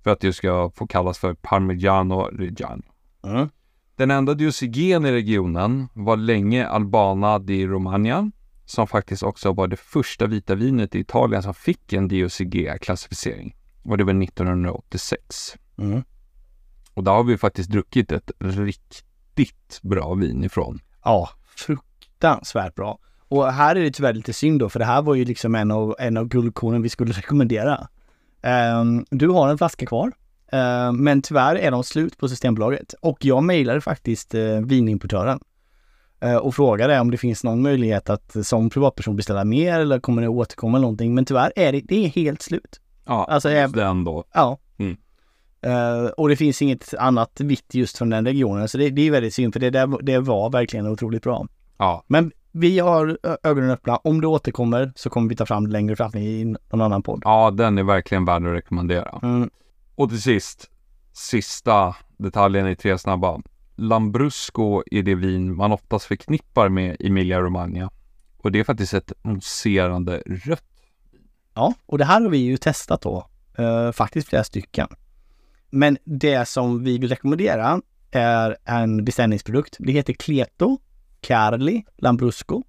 För 0.04 0.10
att 0.10 0.20
det 0.20 0.32
ska 0.32 0.70
få 0.74 0.86
kallas 0.86 1.18
för 1.18 1.34
Parmigiano 1.34 2.22
Reggiano. 2.22 2.82
Mm. 3.24 3.48
Den 3.96 4.10
enda 4.10 4.34
diocegen 4.34 5.06
i 5.06 5.12
regionen 5.12 5.88
var 5.92 6.16
länge 6.16 6.66
Albana 6.66 7.38
di 7.38 7.66
Romagna, 7.66 8.30
som 8.64 8.86
faktiskt 8.86 9.22
också 9.22 9.52
var 9.52 9.68
det 9.68 9.76
första 9.76 10.26
vita 10.26 10.54
vinet 10.54 10.94
i 10.94 10.98
Italien 10.98 11.42
som 11.42 11.54
fick 11.54 11.92
en 11.92 12.08
DOCG-klassificering. 12.08 13.54
Och 13.82 13.98
det 13.98 14.04
var 14.04 14.22
1986. 14.22 15.56
Mm. 15.78 16.02
Och 16.94 17.04
där 17.04 17.12
har 17.12 17.24
vi 17.24 17.38
faktiskt 17.38 17.70
druckit 17.70 18.12
ett 18.12 18.30
riktigt 18.38 19.82
bra 19.82 20.14
vin 20.14 20.44
ifrån. 20.44 20.78
Ja, 21.04 21.30
fruktansvärt 21.56 22.74
bra. 22.74 22.98
Och 23.28 23.52
här 23.52 23.76
är 23.76 23.80
det 23.80 23.90
tyvärr 23.90 24.12
lite 24.12 24.32
synd 24.32 24.60
då, 24.60 24.68
för 24.68 24.78
det 24.78 24.84
här 24.84 25.02
var 25.02 25.14
ju 25.14 25.24
liksom 25.24 25.54
en 25.54 25.70
av, 25.70 25.96
en 25.98 26.16
av 26.16 26.28
guldkornen 26.28 26.82
vi 26.82 26.88
skulle 26.88 27.12
rekommendera. 27.20 27.88
Ehm, 28.42 29.04
du 29.10 29.28
har 29.28 29.48
en 29.48 29.58
flaska 29.58 29.86
kvar, 29.86 30.12
ehm, 30.52 30.96
men 30.96 31.22
tyvärr 31.22 31.56
är 31.56 31.70
de 31.70 31.84
slut 31.84 32.18
på 32.18 32.28
Systembolaget. 32.28 32.94
Och 33.00 33.24
jag 33.24 33.42
mejlade 33.44 33.80
faktiskt 33.80 34.34
uh, 34.34 34.60
vinimportören 34.60 35.40
eh, 36.20 36.36
och 36.36 36.54
frågade 36.54 37.00
om 37.00 37.10
det 37.10 37.16
finns 37.16 37.44
någon 37.44 37.62
möjlighet 37.62 38.10
att 38.10 38.36
som 38.46 38.70
privatperson 38.70 39.16
beställa 39.16 39.44
mer 39.44 39.80
eller 39.80 40.00
kommer 40.00 40.22
det 40.22 40.28
återkomma 40.28 40.78
någonting. 40.78 41.14
Men 41.14 41.24
tyvärr 41.24 41.52
är 41.56 41.72
det, 41.72 41.80
det 41.80 42.04
är 42.04 42.08
helt 42.08 42.42
slut. 42.42 42.79
Ja, 43.10 43.24
Alltså, 43.24 43.50
jag- 43.50 43.72
den 43.72 44.04
då. 44.04 44.24
Ja. 44.34 44.58
Mm. 44.78 44.96
Eh, 45.62 46.10
och 46.10 46.28
det 46.28 46.36
finns 46.36 46.62
inget 46.62 46.94
annat 46.94 47.40
vitt 47.40 47.74
just 47.74 47.98
från 47.98 48.10
den 48.10 48.24
regionen, 48.26 48.68
så 48.68 48.78
det, 48.78 48.90
det 48.90 49.02
är 49.06 49.10
väldigt 49.10 49.34
synd 49.34 49.52
för 49.52 49.60
det, 49.60 49.70
där, 49.70 50.02
det 50.02 50.18
var 50.18 50.50
verkligen 50.50 50.86
otroligt 50.86 51.22
bra. 51.22 51.46
Ja, 51.78 52.04
Men 52.06 52.32
vi 52.52 52.78
har 52.78 53.18
ögonen 53.42 53.70
öppna. 53.70 53.96
Om 53.96 54.20
det 54.20 54.26
återkommer 54.26 54.92
så 54.96 55.10
kommer 55.10 55.28
vi 55.28 55.36
ta 55.36 55.46
fram 55.46 55.66
det 55.66 55.72
längre 55.72 55.96
fram 55.96 56.14
i 56.14 56.44
någon 56.44 56.80
annan 56.80 57.02
podd. 57.02 57.22
ja, 57.24 57.50
den 57.50 57.78
är 57.78 57.82
verkligen 57.82 58.24
värd 58.24 58.46
att 58.46 58.52
rekommendera. 58.52 59.18
Mm. 59.22 59.50
Och 59.94 60.08
till 60.08 60.22
sist, 60.22 60.70
sista 61.12 61.96
detaljen 62.16 62.68
i 62.68 62.76
tre 62.76 62.98
snabba. 62.98 63.40
Lambrusco 63.76 64.82
är 64.90 65.02
det 65.02 65.14
vin 65.14 65.56
man 65.56 65.72
oftast 65.72 66.04
förknippar 66.04 66.68
med 66.68 66.96
Emilia 67.00 67.40
Romagna. 67.40 67.90
Och 68.38 68.52
det 68.52 68.60
är 68.60 68.64
faktiskt 68.64 68.94
ett 68.94 69.12
mousserande 69.22 70.22
rött. 70.26 70.64
Ja, 71.60 71.74
och 71.86 71.98
det 71.98 72.04
här 72.04 72.20
har 72.20 72.28
vi 72.28 72.38
ju 72.38 72.56
testat 72.56 73.00
då. 73.02 73.26
eh, 73.58 73.92
faktiskt 73.92 74.28
flera 74.28 74.44
stycken. 74.44 74.88
Men 75.70 75.98
det 76.04 76.48
som 76.48 76.84
vi 76.84 76.98
vill 76.98 77.08
rekommendera 77.08 77.80
är 78.10 78.56
en 78.64 79.04
beställningsprodukt. 79.04 79.76
Det 79.78 79.92
heter 79.92 80.12
Cleto 80.12 80.78
Carli 81.20 81.84
Lambrusco. 81.98 82.62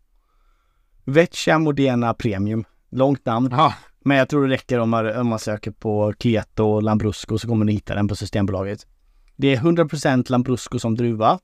Vecchia 1.03 1.59
Modena 1.59 2.13
Premium. 2.13 2.63
Långt 2.89 3.25
namn. 3.25 3.49
Ja, 3.51 3.73
Men 3.99 4.17
jag 4.17 4.29
tror 4.29 4.47
det 4.47 4.53
räcker 4.53 4.79
om 4.79 4.89
man, 4.89 5.17
om 5.17 5.27
man 5.27 5.39
söker 5.39 5.71
på 5.71 6.13
och 6.57 6.83
Lambrusco 6.83 7.37
så 7.37 7.47
kommer 7.47 7.65
ni 7.65 7.71
hitta 7.71 7.95
den 7.95 8.07
på 8.07 8.15
Systembolaget. 8.15 8.87
Det 9.35 9.53
är 9.53 9.57
100% 9.57 10.31
Lambrusco 10.31 10.79
som 10.79 10.95
druva. 10.95 11.39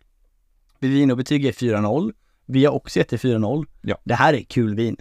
Vinobetyg 0.80 1.46
är 1.46 1.52
4.0. 1.52 2.14
Vi 2.46 2.66
har 2.66 2.74
också 2.74 3.00
gett 3.00 3.10
det 3.10 3.18
4.0. 3.18 3.66
Ja. 3.82 3.98
Det 4.04 4.16
här 4.16 4.34
är 4.34 4.44
kul 4.44 4.76
vin. 4.76 4.98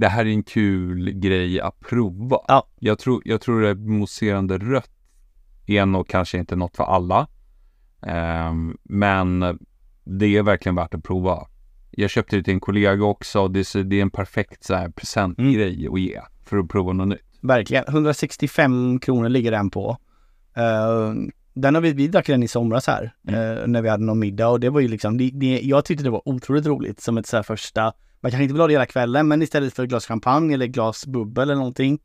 Det 0.00 0.08
här 0.08 0.26
är 0.26 0.30
en 0.30 0.42
kul 0.42 1.10
grej 1.10 1.60
att 1.60 1.80
prova. 1.80 2.38
Ja. 2.48 2.66
Jag 2.78 2.98
tror, 2.98 3.22
jag 3.24 3.40
tror 3.40 3.60
det 3.60 3.74
mousserande 3.74 4.58
rött 4.58 4.90
är 5.66 5.86
nog 5.86 6.08
kanske 6.08 6.38
inte 6.38 6.56
något 6.56 6.76
för 6.76 6.84
alla. 6.84 7.28
Ehm, 8.02 8.76
men 8.82 9.58
det 10.04 10.36
är 10.36 10.42
verkligen 10.42 10.76
värt 10.76 10.94
att 10.94 11.04
prova. 11.04 11.46
Jag 11.90 12.10
köpte 12.10 12.36
det 12.36 12.42
till 12.42 12.54
en 12.54 12.60
kollega 12.60 13.04
också. 13.04 13.48
Det 13.48 13.60
är, 13.60 13.82
det 13.82 13.98
är 13.98 14.02
en 14.02 14.10
perfekt 14.10 14.64
så 14.64 14.74
här, 14.74 14.88
presentgrej 14.88 15.88
att 15.92 16.00
ge 16.00 16.20
för 16.44 16.58
att 16.58 16.68
prova 16.68 16.92
något 16.92 17.08
nytt. 17.08 17.38
Verkligen. 17.40 17.84
165 17.88 18.98
kronor 18.98 19.28
ligger 19.28 19.50
den 19.50 19.70
på. 19.70 19.96
Eh, 20.56 21.12
den 21.54 21.74
har 21.74 21.82
vi, 21.82 21.92
vi 21.92 22.08
drack 22.08 22.26
den 22.26 22.42
i 22.42 22.48
somras 22.48 22.86
här 22.86 23.14
eh, 23.28 23.66
när 23.66 23.82
vi 23.82 23.88
hade 23.88 24.04
någon 24.04 24.18
middag 24.18 24.48
och 24.48 24.60
det 24.60 24.70
var 24.70 24.80
ju 24.80 24.88
liksom, 24.88 25.18
det, 25.18 25.30
det, 25.34 25.60
jag 25.60 25.84
tyckte 25.84 26.04
det 26.04 26.10
var 26.10 26.28
otroligt 26.28 26.66
roligt 26.66 27.00
som 27.00 27.18
ett 27.18 27.26
så 27.26 27.36
här 27.36 27.42
första, 27.42 27.92
man 28.20 28.30
kanske 28.30 28.42
inte 28.42 28.54
vill 28.54 28.60
ha 28.60 28.66
det 28.66 28.72
hela 28.72 28.86
kvällen 28.86 29.28
men 29.28 29.42
istället 29.42 29.74
för 29.74 29.82
ett 29.82 29.88
glas 29.88 30.06
champagne 30.06 30.54
eller 30.54 30.66
ett 30.66 30.72
glas 30.72 31.06
bubbel 31.06 31.42
eller 31.42 31.54
någonting, 31.54 31.98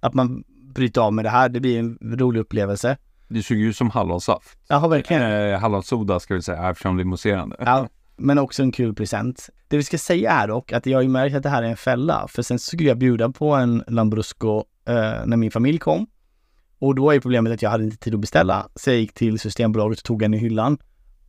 att 0.00 0.14
man 0.14 0.44
bryter 0.74 1.00
av 1.00 1.12
med 1.12 1.24
det 1.24 1.28
här, 1.28 1.48
det 1.48 1.60
blir 1.60 1.78
en 1.78 1.98
rolig 2.02 2.40
upplevelse. 2.40 2.96
Det 3.28 3.42
såg 3.42 3.56
ju 3.56 3.72
som 3.72 3.90
hallonsaft. 3.90 4.58
Ja, 4.68 4.88
verkligen. 4.88 5.22
Eh, 5.22 5.58
hallonsoda 5.58 6.20
ska 6.20 6.34
vi 6.34 6.42
säga 6.42 6.70
eftersom 6.70 6.96
det 6.96 7.02
är 7.02 7.04
mousserande. 7.04 7.56
Ja, 7.58 7.88
men 8.16 8.38
också 8.38 8.62
en 8.62 8.72
kul 8.72 8.94
present. 8.94 9.50
Det 9.68 9.76
vi 9.76 9.82
ska 9.82 9.98
säga 9.98 10.30
är 10.30 10.48
dock 10.48 10.72
att 10.72 10.86
jag 10.86 10.98
har 10.98 11.02
ju 11.02 11.08
märkt 11.08 11.36
att 11.36 11.42
det 11.42 11.48
här 11.48 11.62
är 11.62 11.68
en 11.68 11.76
fälla, 11.76 12.28
för 12.28 12.42
sen 12.42 12.58
skulle 12.58 12.88
jag 12.88 12.98
bjuda 12.98 13.28
på 13.28 13.54
en 13.54 13.84
Lambrusco 13.86 14.64
eh, 14.84 14.94
när 15.26 15.36
min 15.36 15.50
familj 15.50 15.78
kom. 15.78 16.06
Och 16.78 16.94
då 16.94 17.10
är 17.10 17.20
problemet 17.20 17.52
att 17.52 17.62
jag 17.62 17.70
hade 17.70 17.84
inte 17.84 17.96
tid 17.96 18.14
att 18.14 18.20
beställa, 18.20 18.68
så 18.74 18.90
jag 18.90 18.98
gick 18.98 19.14
till 19.14 19.38
Systembolaget 19.38 19.98
och 19.98 20.04
tog 20.04 20.22
en 20.22 20.34
i 20.34 20.38
hyllan. 20.38 20.78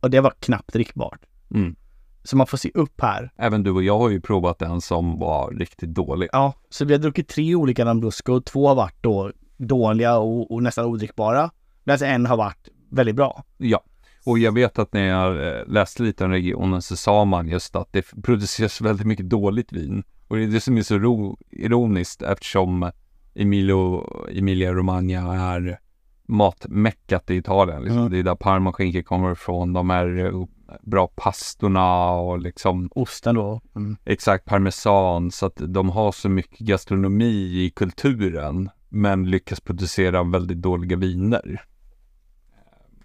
Och 0.00 0.10
det 0.10 0.20
var 0.20 0.32
knappt 0.40 0.72
drickbart. 0.72 1.20
Mm. 1.54 1.76
Så 2.24 2.36
man 2.36 2.46
får 2.46 2.58
se 2.58 2.70
upp 2.74 3.00
här. 3.00 3.30
Även 3.36 3.62
du 3.62 3.70
och 3.70 3.82
jag 3.82 3.98
har 3.98 4.10
ju 4.10 4.20
provat 4.20 4.62
en 4.62 4.80
som 4.80 5.18
var 5.18 5.50
riktigt 5.50 5.94
dålig. 5.94 6.28
Ja, 6.32 6.52
så 6.70 6.84
vi 6.84 6.92
har 6.94 7.00
druckit 7.00 7.28
tre 7.28 7.54
olika 7.54 7.84
Lambrusco, 7.84 8.40
två 8.40 8.68
har 8.68 8.74
varit 8.74 9.02
då 9.02 9.32
dåliga 9.56 10.18
och, 10.18 10.50
och 10.50 10.62
nästan 10.62 10.84
odrickbara. 10.86 11.50
Medan 11.84 12.08
en 12.08 12.26
har 12.26 12.36
varit 12.36 12.68
väldigt 12.90 13.16
bra. 13.16 13.44
Ja, 13.58 13.84
och 14.26 14.38
jag 14.38 14.52
vet 14.52 14.78
att 14.78 14.92
när 14.92 15.04
jag 15.04 15.48
eh, 15.48 15.66
läste 15.66 16.02
lite 16.02 16.24
om 16.24 16.30
regionen 16.30 16.82
så 16.82 16.96
sa 16.96 17.24
man 17.24 17.48
just 17.48 17.76
att 17.76 17.92
det 17.92 18.02
produceras 18.22 18.80
väldigt 18.80 19.06
mycket 19.06 19.30
dåligt 19.30 19.72
vin. 19.72 20.04
Och 20.28 20.36
det 20.36 20.42
är 20.42 20.46
det 20.48 20.60
som 20.60 20.76
är 20.76 20.82
så 20.82 20.98
ro- 20.98 21.38
ironiskt 21.50 22.22
eftersom 22.22 22.90
Emilio, 23.34 24.06
Emilia 24.30 24.72
Romagna 24.72 25.34
är 25.36 25.78
matmäckat 26.26 27.30
i 27.30 27.34
Italien. 27.34 27.82
Liksom. 27.82 27.98
Mm. 27.98 28.12
Det 28.12 28.18
är 28.18 28.22
där 28.22 28.34
parmaskinka 28.34 29.02
kommer 29.02 29.32
ifrån. 29.32 29.72
De 29.72 29.90
är 29.90 30.24
eh, 30.24 30.44
bra 30.82 31.06
pastorna 31.16 32.10
och 32.10 32.38
liksom 32.38 32.88
Osten 32.94 33.34
då. 33.34 33.60
Mm. 33.76 33.96
exakt 34.04 34.44
parmesan. 34.44 35.30
Så 35.30 35.46
att 35.46 35.56
de 35.56 35.90
har 35.90 36.12
så 36.12 36.28
mycket 36.28 36.58
gastronomi 36.58 37.64
i 37.64 37.72
kulturen 37.76 38.70
men 38.88 39.30
lyckas 39.30 39.60
producera 39.60 40.22
väldigt 40.22 40.58
dåliga 40.62 40.96
viner. 40.96 41.64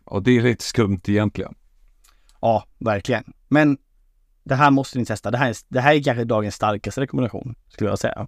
Och 0.06 0.23
det 0.23 0.32
är 0.38 0.41
lite 0.41 0.63
skumt 0.63 1.01
egentligen. 1.08 1.56
Ja, 2.41 2.63
verkligen. 2.77 3.23
Men 3.47 3.77
det 4.43 4.56
här 4.56 4.71
måste 4.71 4.97
ni 4.99 5.06
testa. 5.06 5.32
Det 5.32 5.38
här, 5.38 5.49
är, 5.49 5.56
det 5.67 5.80
här 5.80 5.95
är 5.95 6.03
kanske 6.03 6.23
dagens 6.23 6.56
starkaste 6.56 7.01
rekommendation, 7.01 7.56
skulle 7.67 7.89
jag 7.89 7.99
säga. 7.99 8.27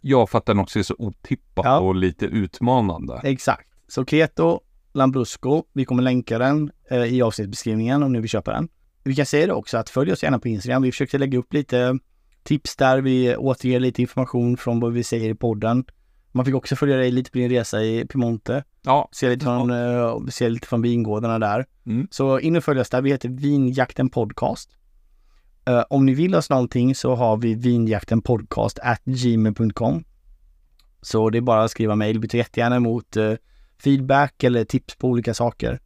Ja, 0.00 0.26
för 0.26 0.38
att 0.38 0.46
den 0.46 0.58
också 0.58 0.78
är 0.78 0.82
så 0.82 0.94
otippat 0.98 1.64
Ja. 1.64 1.78
och 1.78 1.94
lite 1.94 2.26
utmanande. 2.26 3.20
Exakt. 3.24 3.68
Så 3.88 4.04
Keto 4.04 4.60
Lambrusco, 4.96 5.62
vi 5.72 5.84
kommer 5.84 6.02
länka 6.02 6.38
den 6.38 6.70
eh, 6.90 7.04
i 7.04 7.22
avsnittsbeskrivningen 7.22 8.02
om 8.02 8.12
ni 8.12 8.20
vill 8.20 8.30
köpa 8.30 8.52
den. 8.52 8.68
Vi 9.04 9.14
kan 9.14 9.26
säga 9.26 9.46
det 9.46 9.52
också 9.52 9.78
att 9.78 9.90
följ 9.90 10.12
oss 10.12 10.22
gärna 10.22 10.38
på 10.38 10.48
Instagram. 10.48 10.82
Vi 10.82 10.92
försökte 10.92 11.18
lägga 11.18 11.38
upp 11.38 11.54
lite 11.54 11.98
tips 12.42 12.76
där. 12.76 13.00
Vi 13.00 13.36
återger 13.36 13.80
lite 13.80 14.02
information 14.02 14.56
från 14.56 14.80
vad 14.80 14.92
vi 14.92 15.04
säger 15.04 15.30
i 15.30 15.34
podden. 15.34 15.84
Man 16.32 16.44
fick 16.44 16.54
också 16.54 16.76
följa 16.76 16.96
dig 16.96 17.10
lite 17.10 17.30
på 17.30 17.38
din 17.38 17.50
resa 17.50 17.82
i 17.82 18.06
Piemonte. 18.06 18.64
Ja, 18.82 19.08
Se 19.12 19.28
lite 19.28 19.44
från, 19.44 19.70
eh, 19.70 20.26
se 20.30 20.48
lite 20.48 20.68
från 20.68 20.82
vingårdarna 20.82 21.38
där. 21.38 21.66
Mm. 21.86 22.08
Så 22.10 22.38
in 22.38 22.56
och 22.56 22.64
följ 22.64 22.80
oss 22.80 22.90
där. 22.90 23.02
Vi 23.02 23.10
heter 23.10 23.28
Vinjakten 23.28 24.08
Podcast. 24.08 24.70
Eh, 25.66 25.84
om 25.90 26.06
ni 26.06 26.14
vill 26.14 26.34
oss 26.34 26.50
någonting 26.50 26.94
så 26.94 27.14
har 27.14 27.36
vi 27.36 27.54
vinjaktenpodcast 27.54 28.78
at 28.82 29.04
gmail.com. 29.04 30.04
Så 31.02 31.30
det 31.30 31.38
är 31.38 31.42
bara 31.42 31.64
att 31.64 31.70
skriva 31.70 31.96
mejl. 31.96 32.20
Vi 32.20 32.28
tar 32.28 32.38
jättegärna 32.38 32.76
emot 32.76 33.16
eh, 33.16 33.32
feedback 33.84 34.44
eller 34.44 34.64
tips 34.64 34.96
på 34.96 35.08
olika 35.08 35.34
saker. 35.34 35.78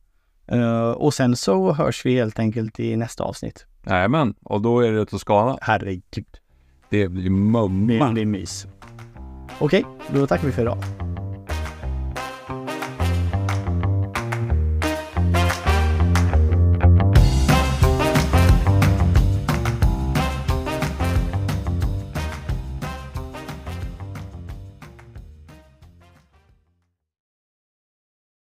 Eh, 0.46 0.90
och 0.90 1.14
sen 1.14 1.37
så 1.37 1.72
hörs 1.72 2.07
vi 2.07 2.14
helt 2.14 2.38
enkelt 2.38 2.81
i 2.81 2.96
nästa 2.96 3.24
avsnitt. 3.24 3.66
Jajamän. 3.87 4.35
Och 4.42 4.61
då 4.62 4.81
är 4.81 4.92
det 4.92 5.07
Toscana. 5.07 5.59
Herregud, 5.61 6.26
Det 6.90 7.09
blir 7.09 7.24
det 7.24 7.31
mumma. 7.31 8.12
blir 8.12 8.26
mys. 8.26 8.66
Okej, 9.59 9.85
då 10.14 10.26
tackar 10.26 10.46
vi 10.46 10.53
för 10.53 10.62
idag. 10.62 10.79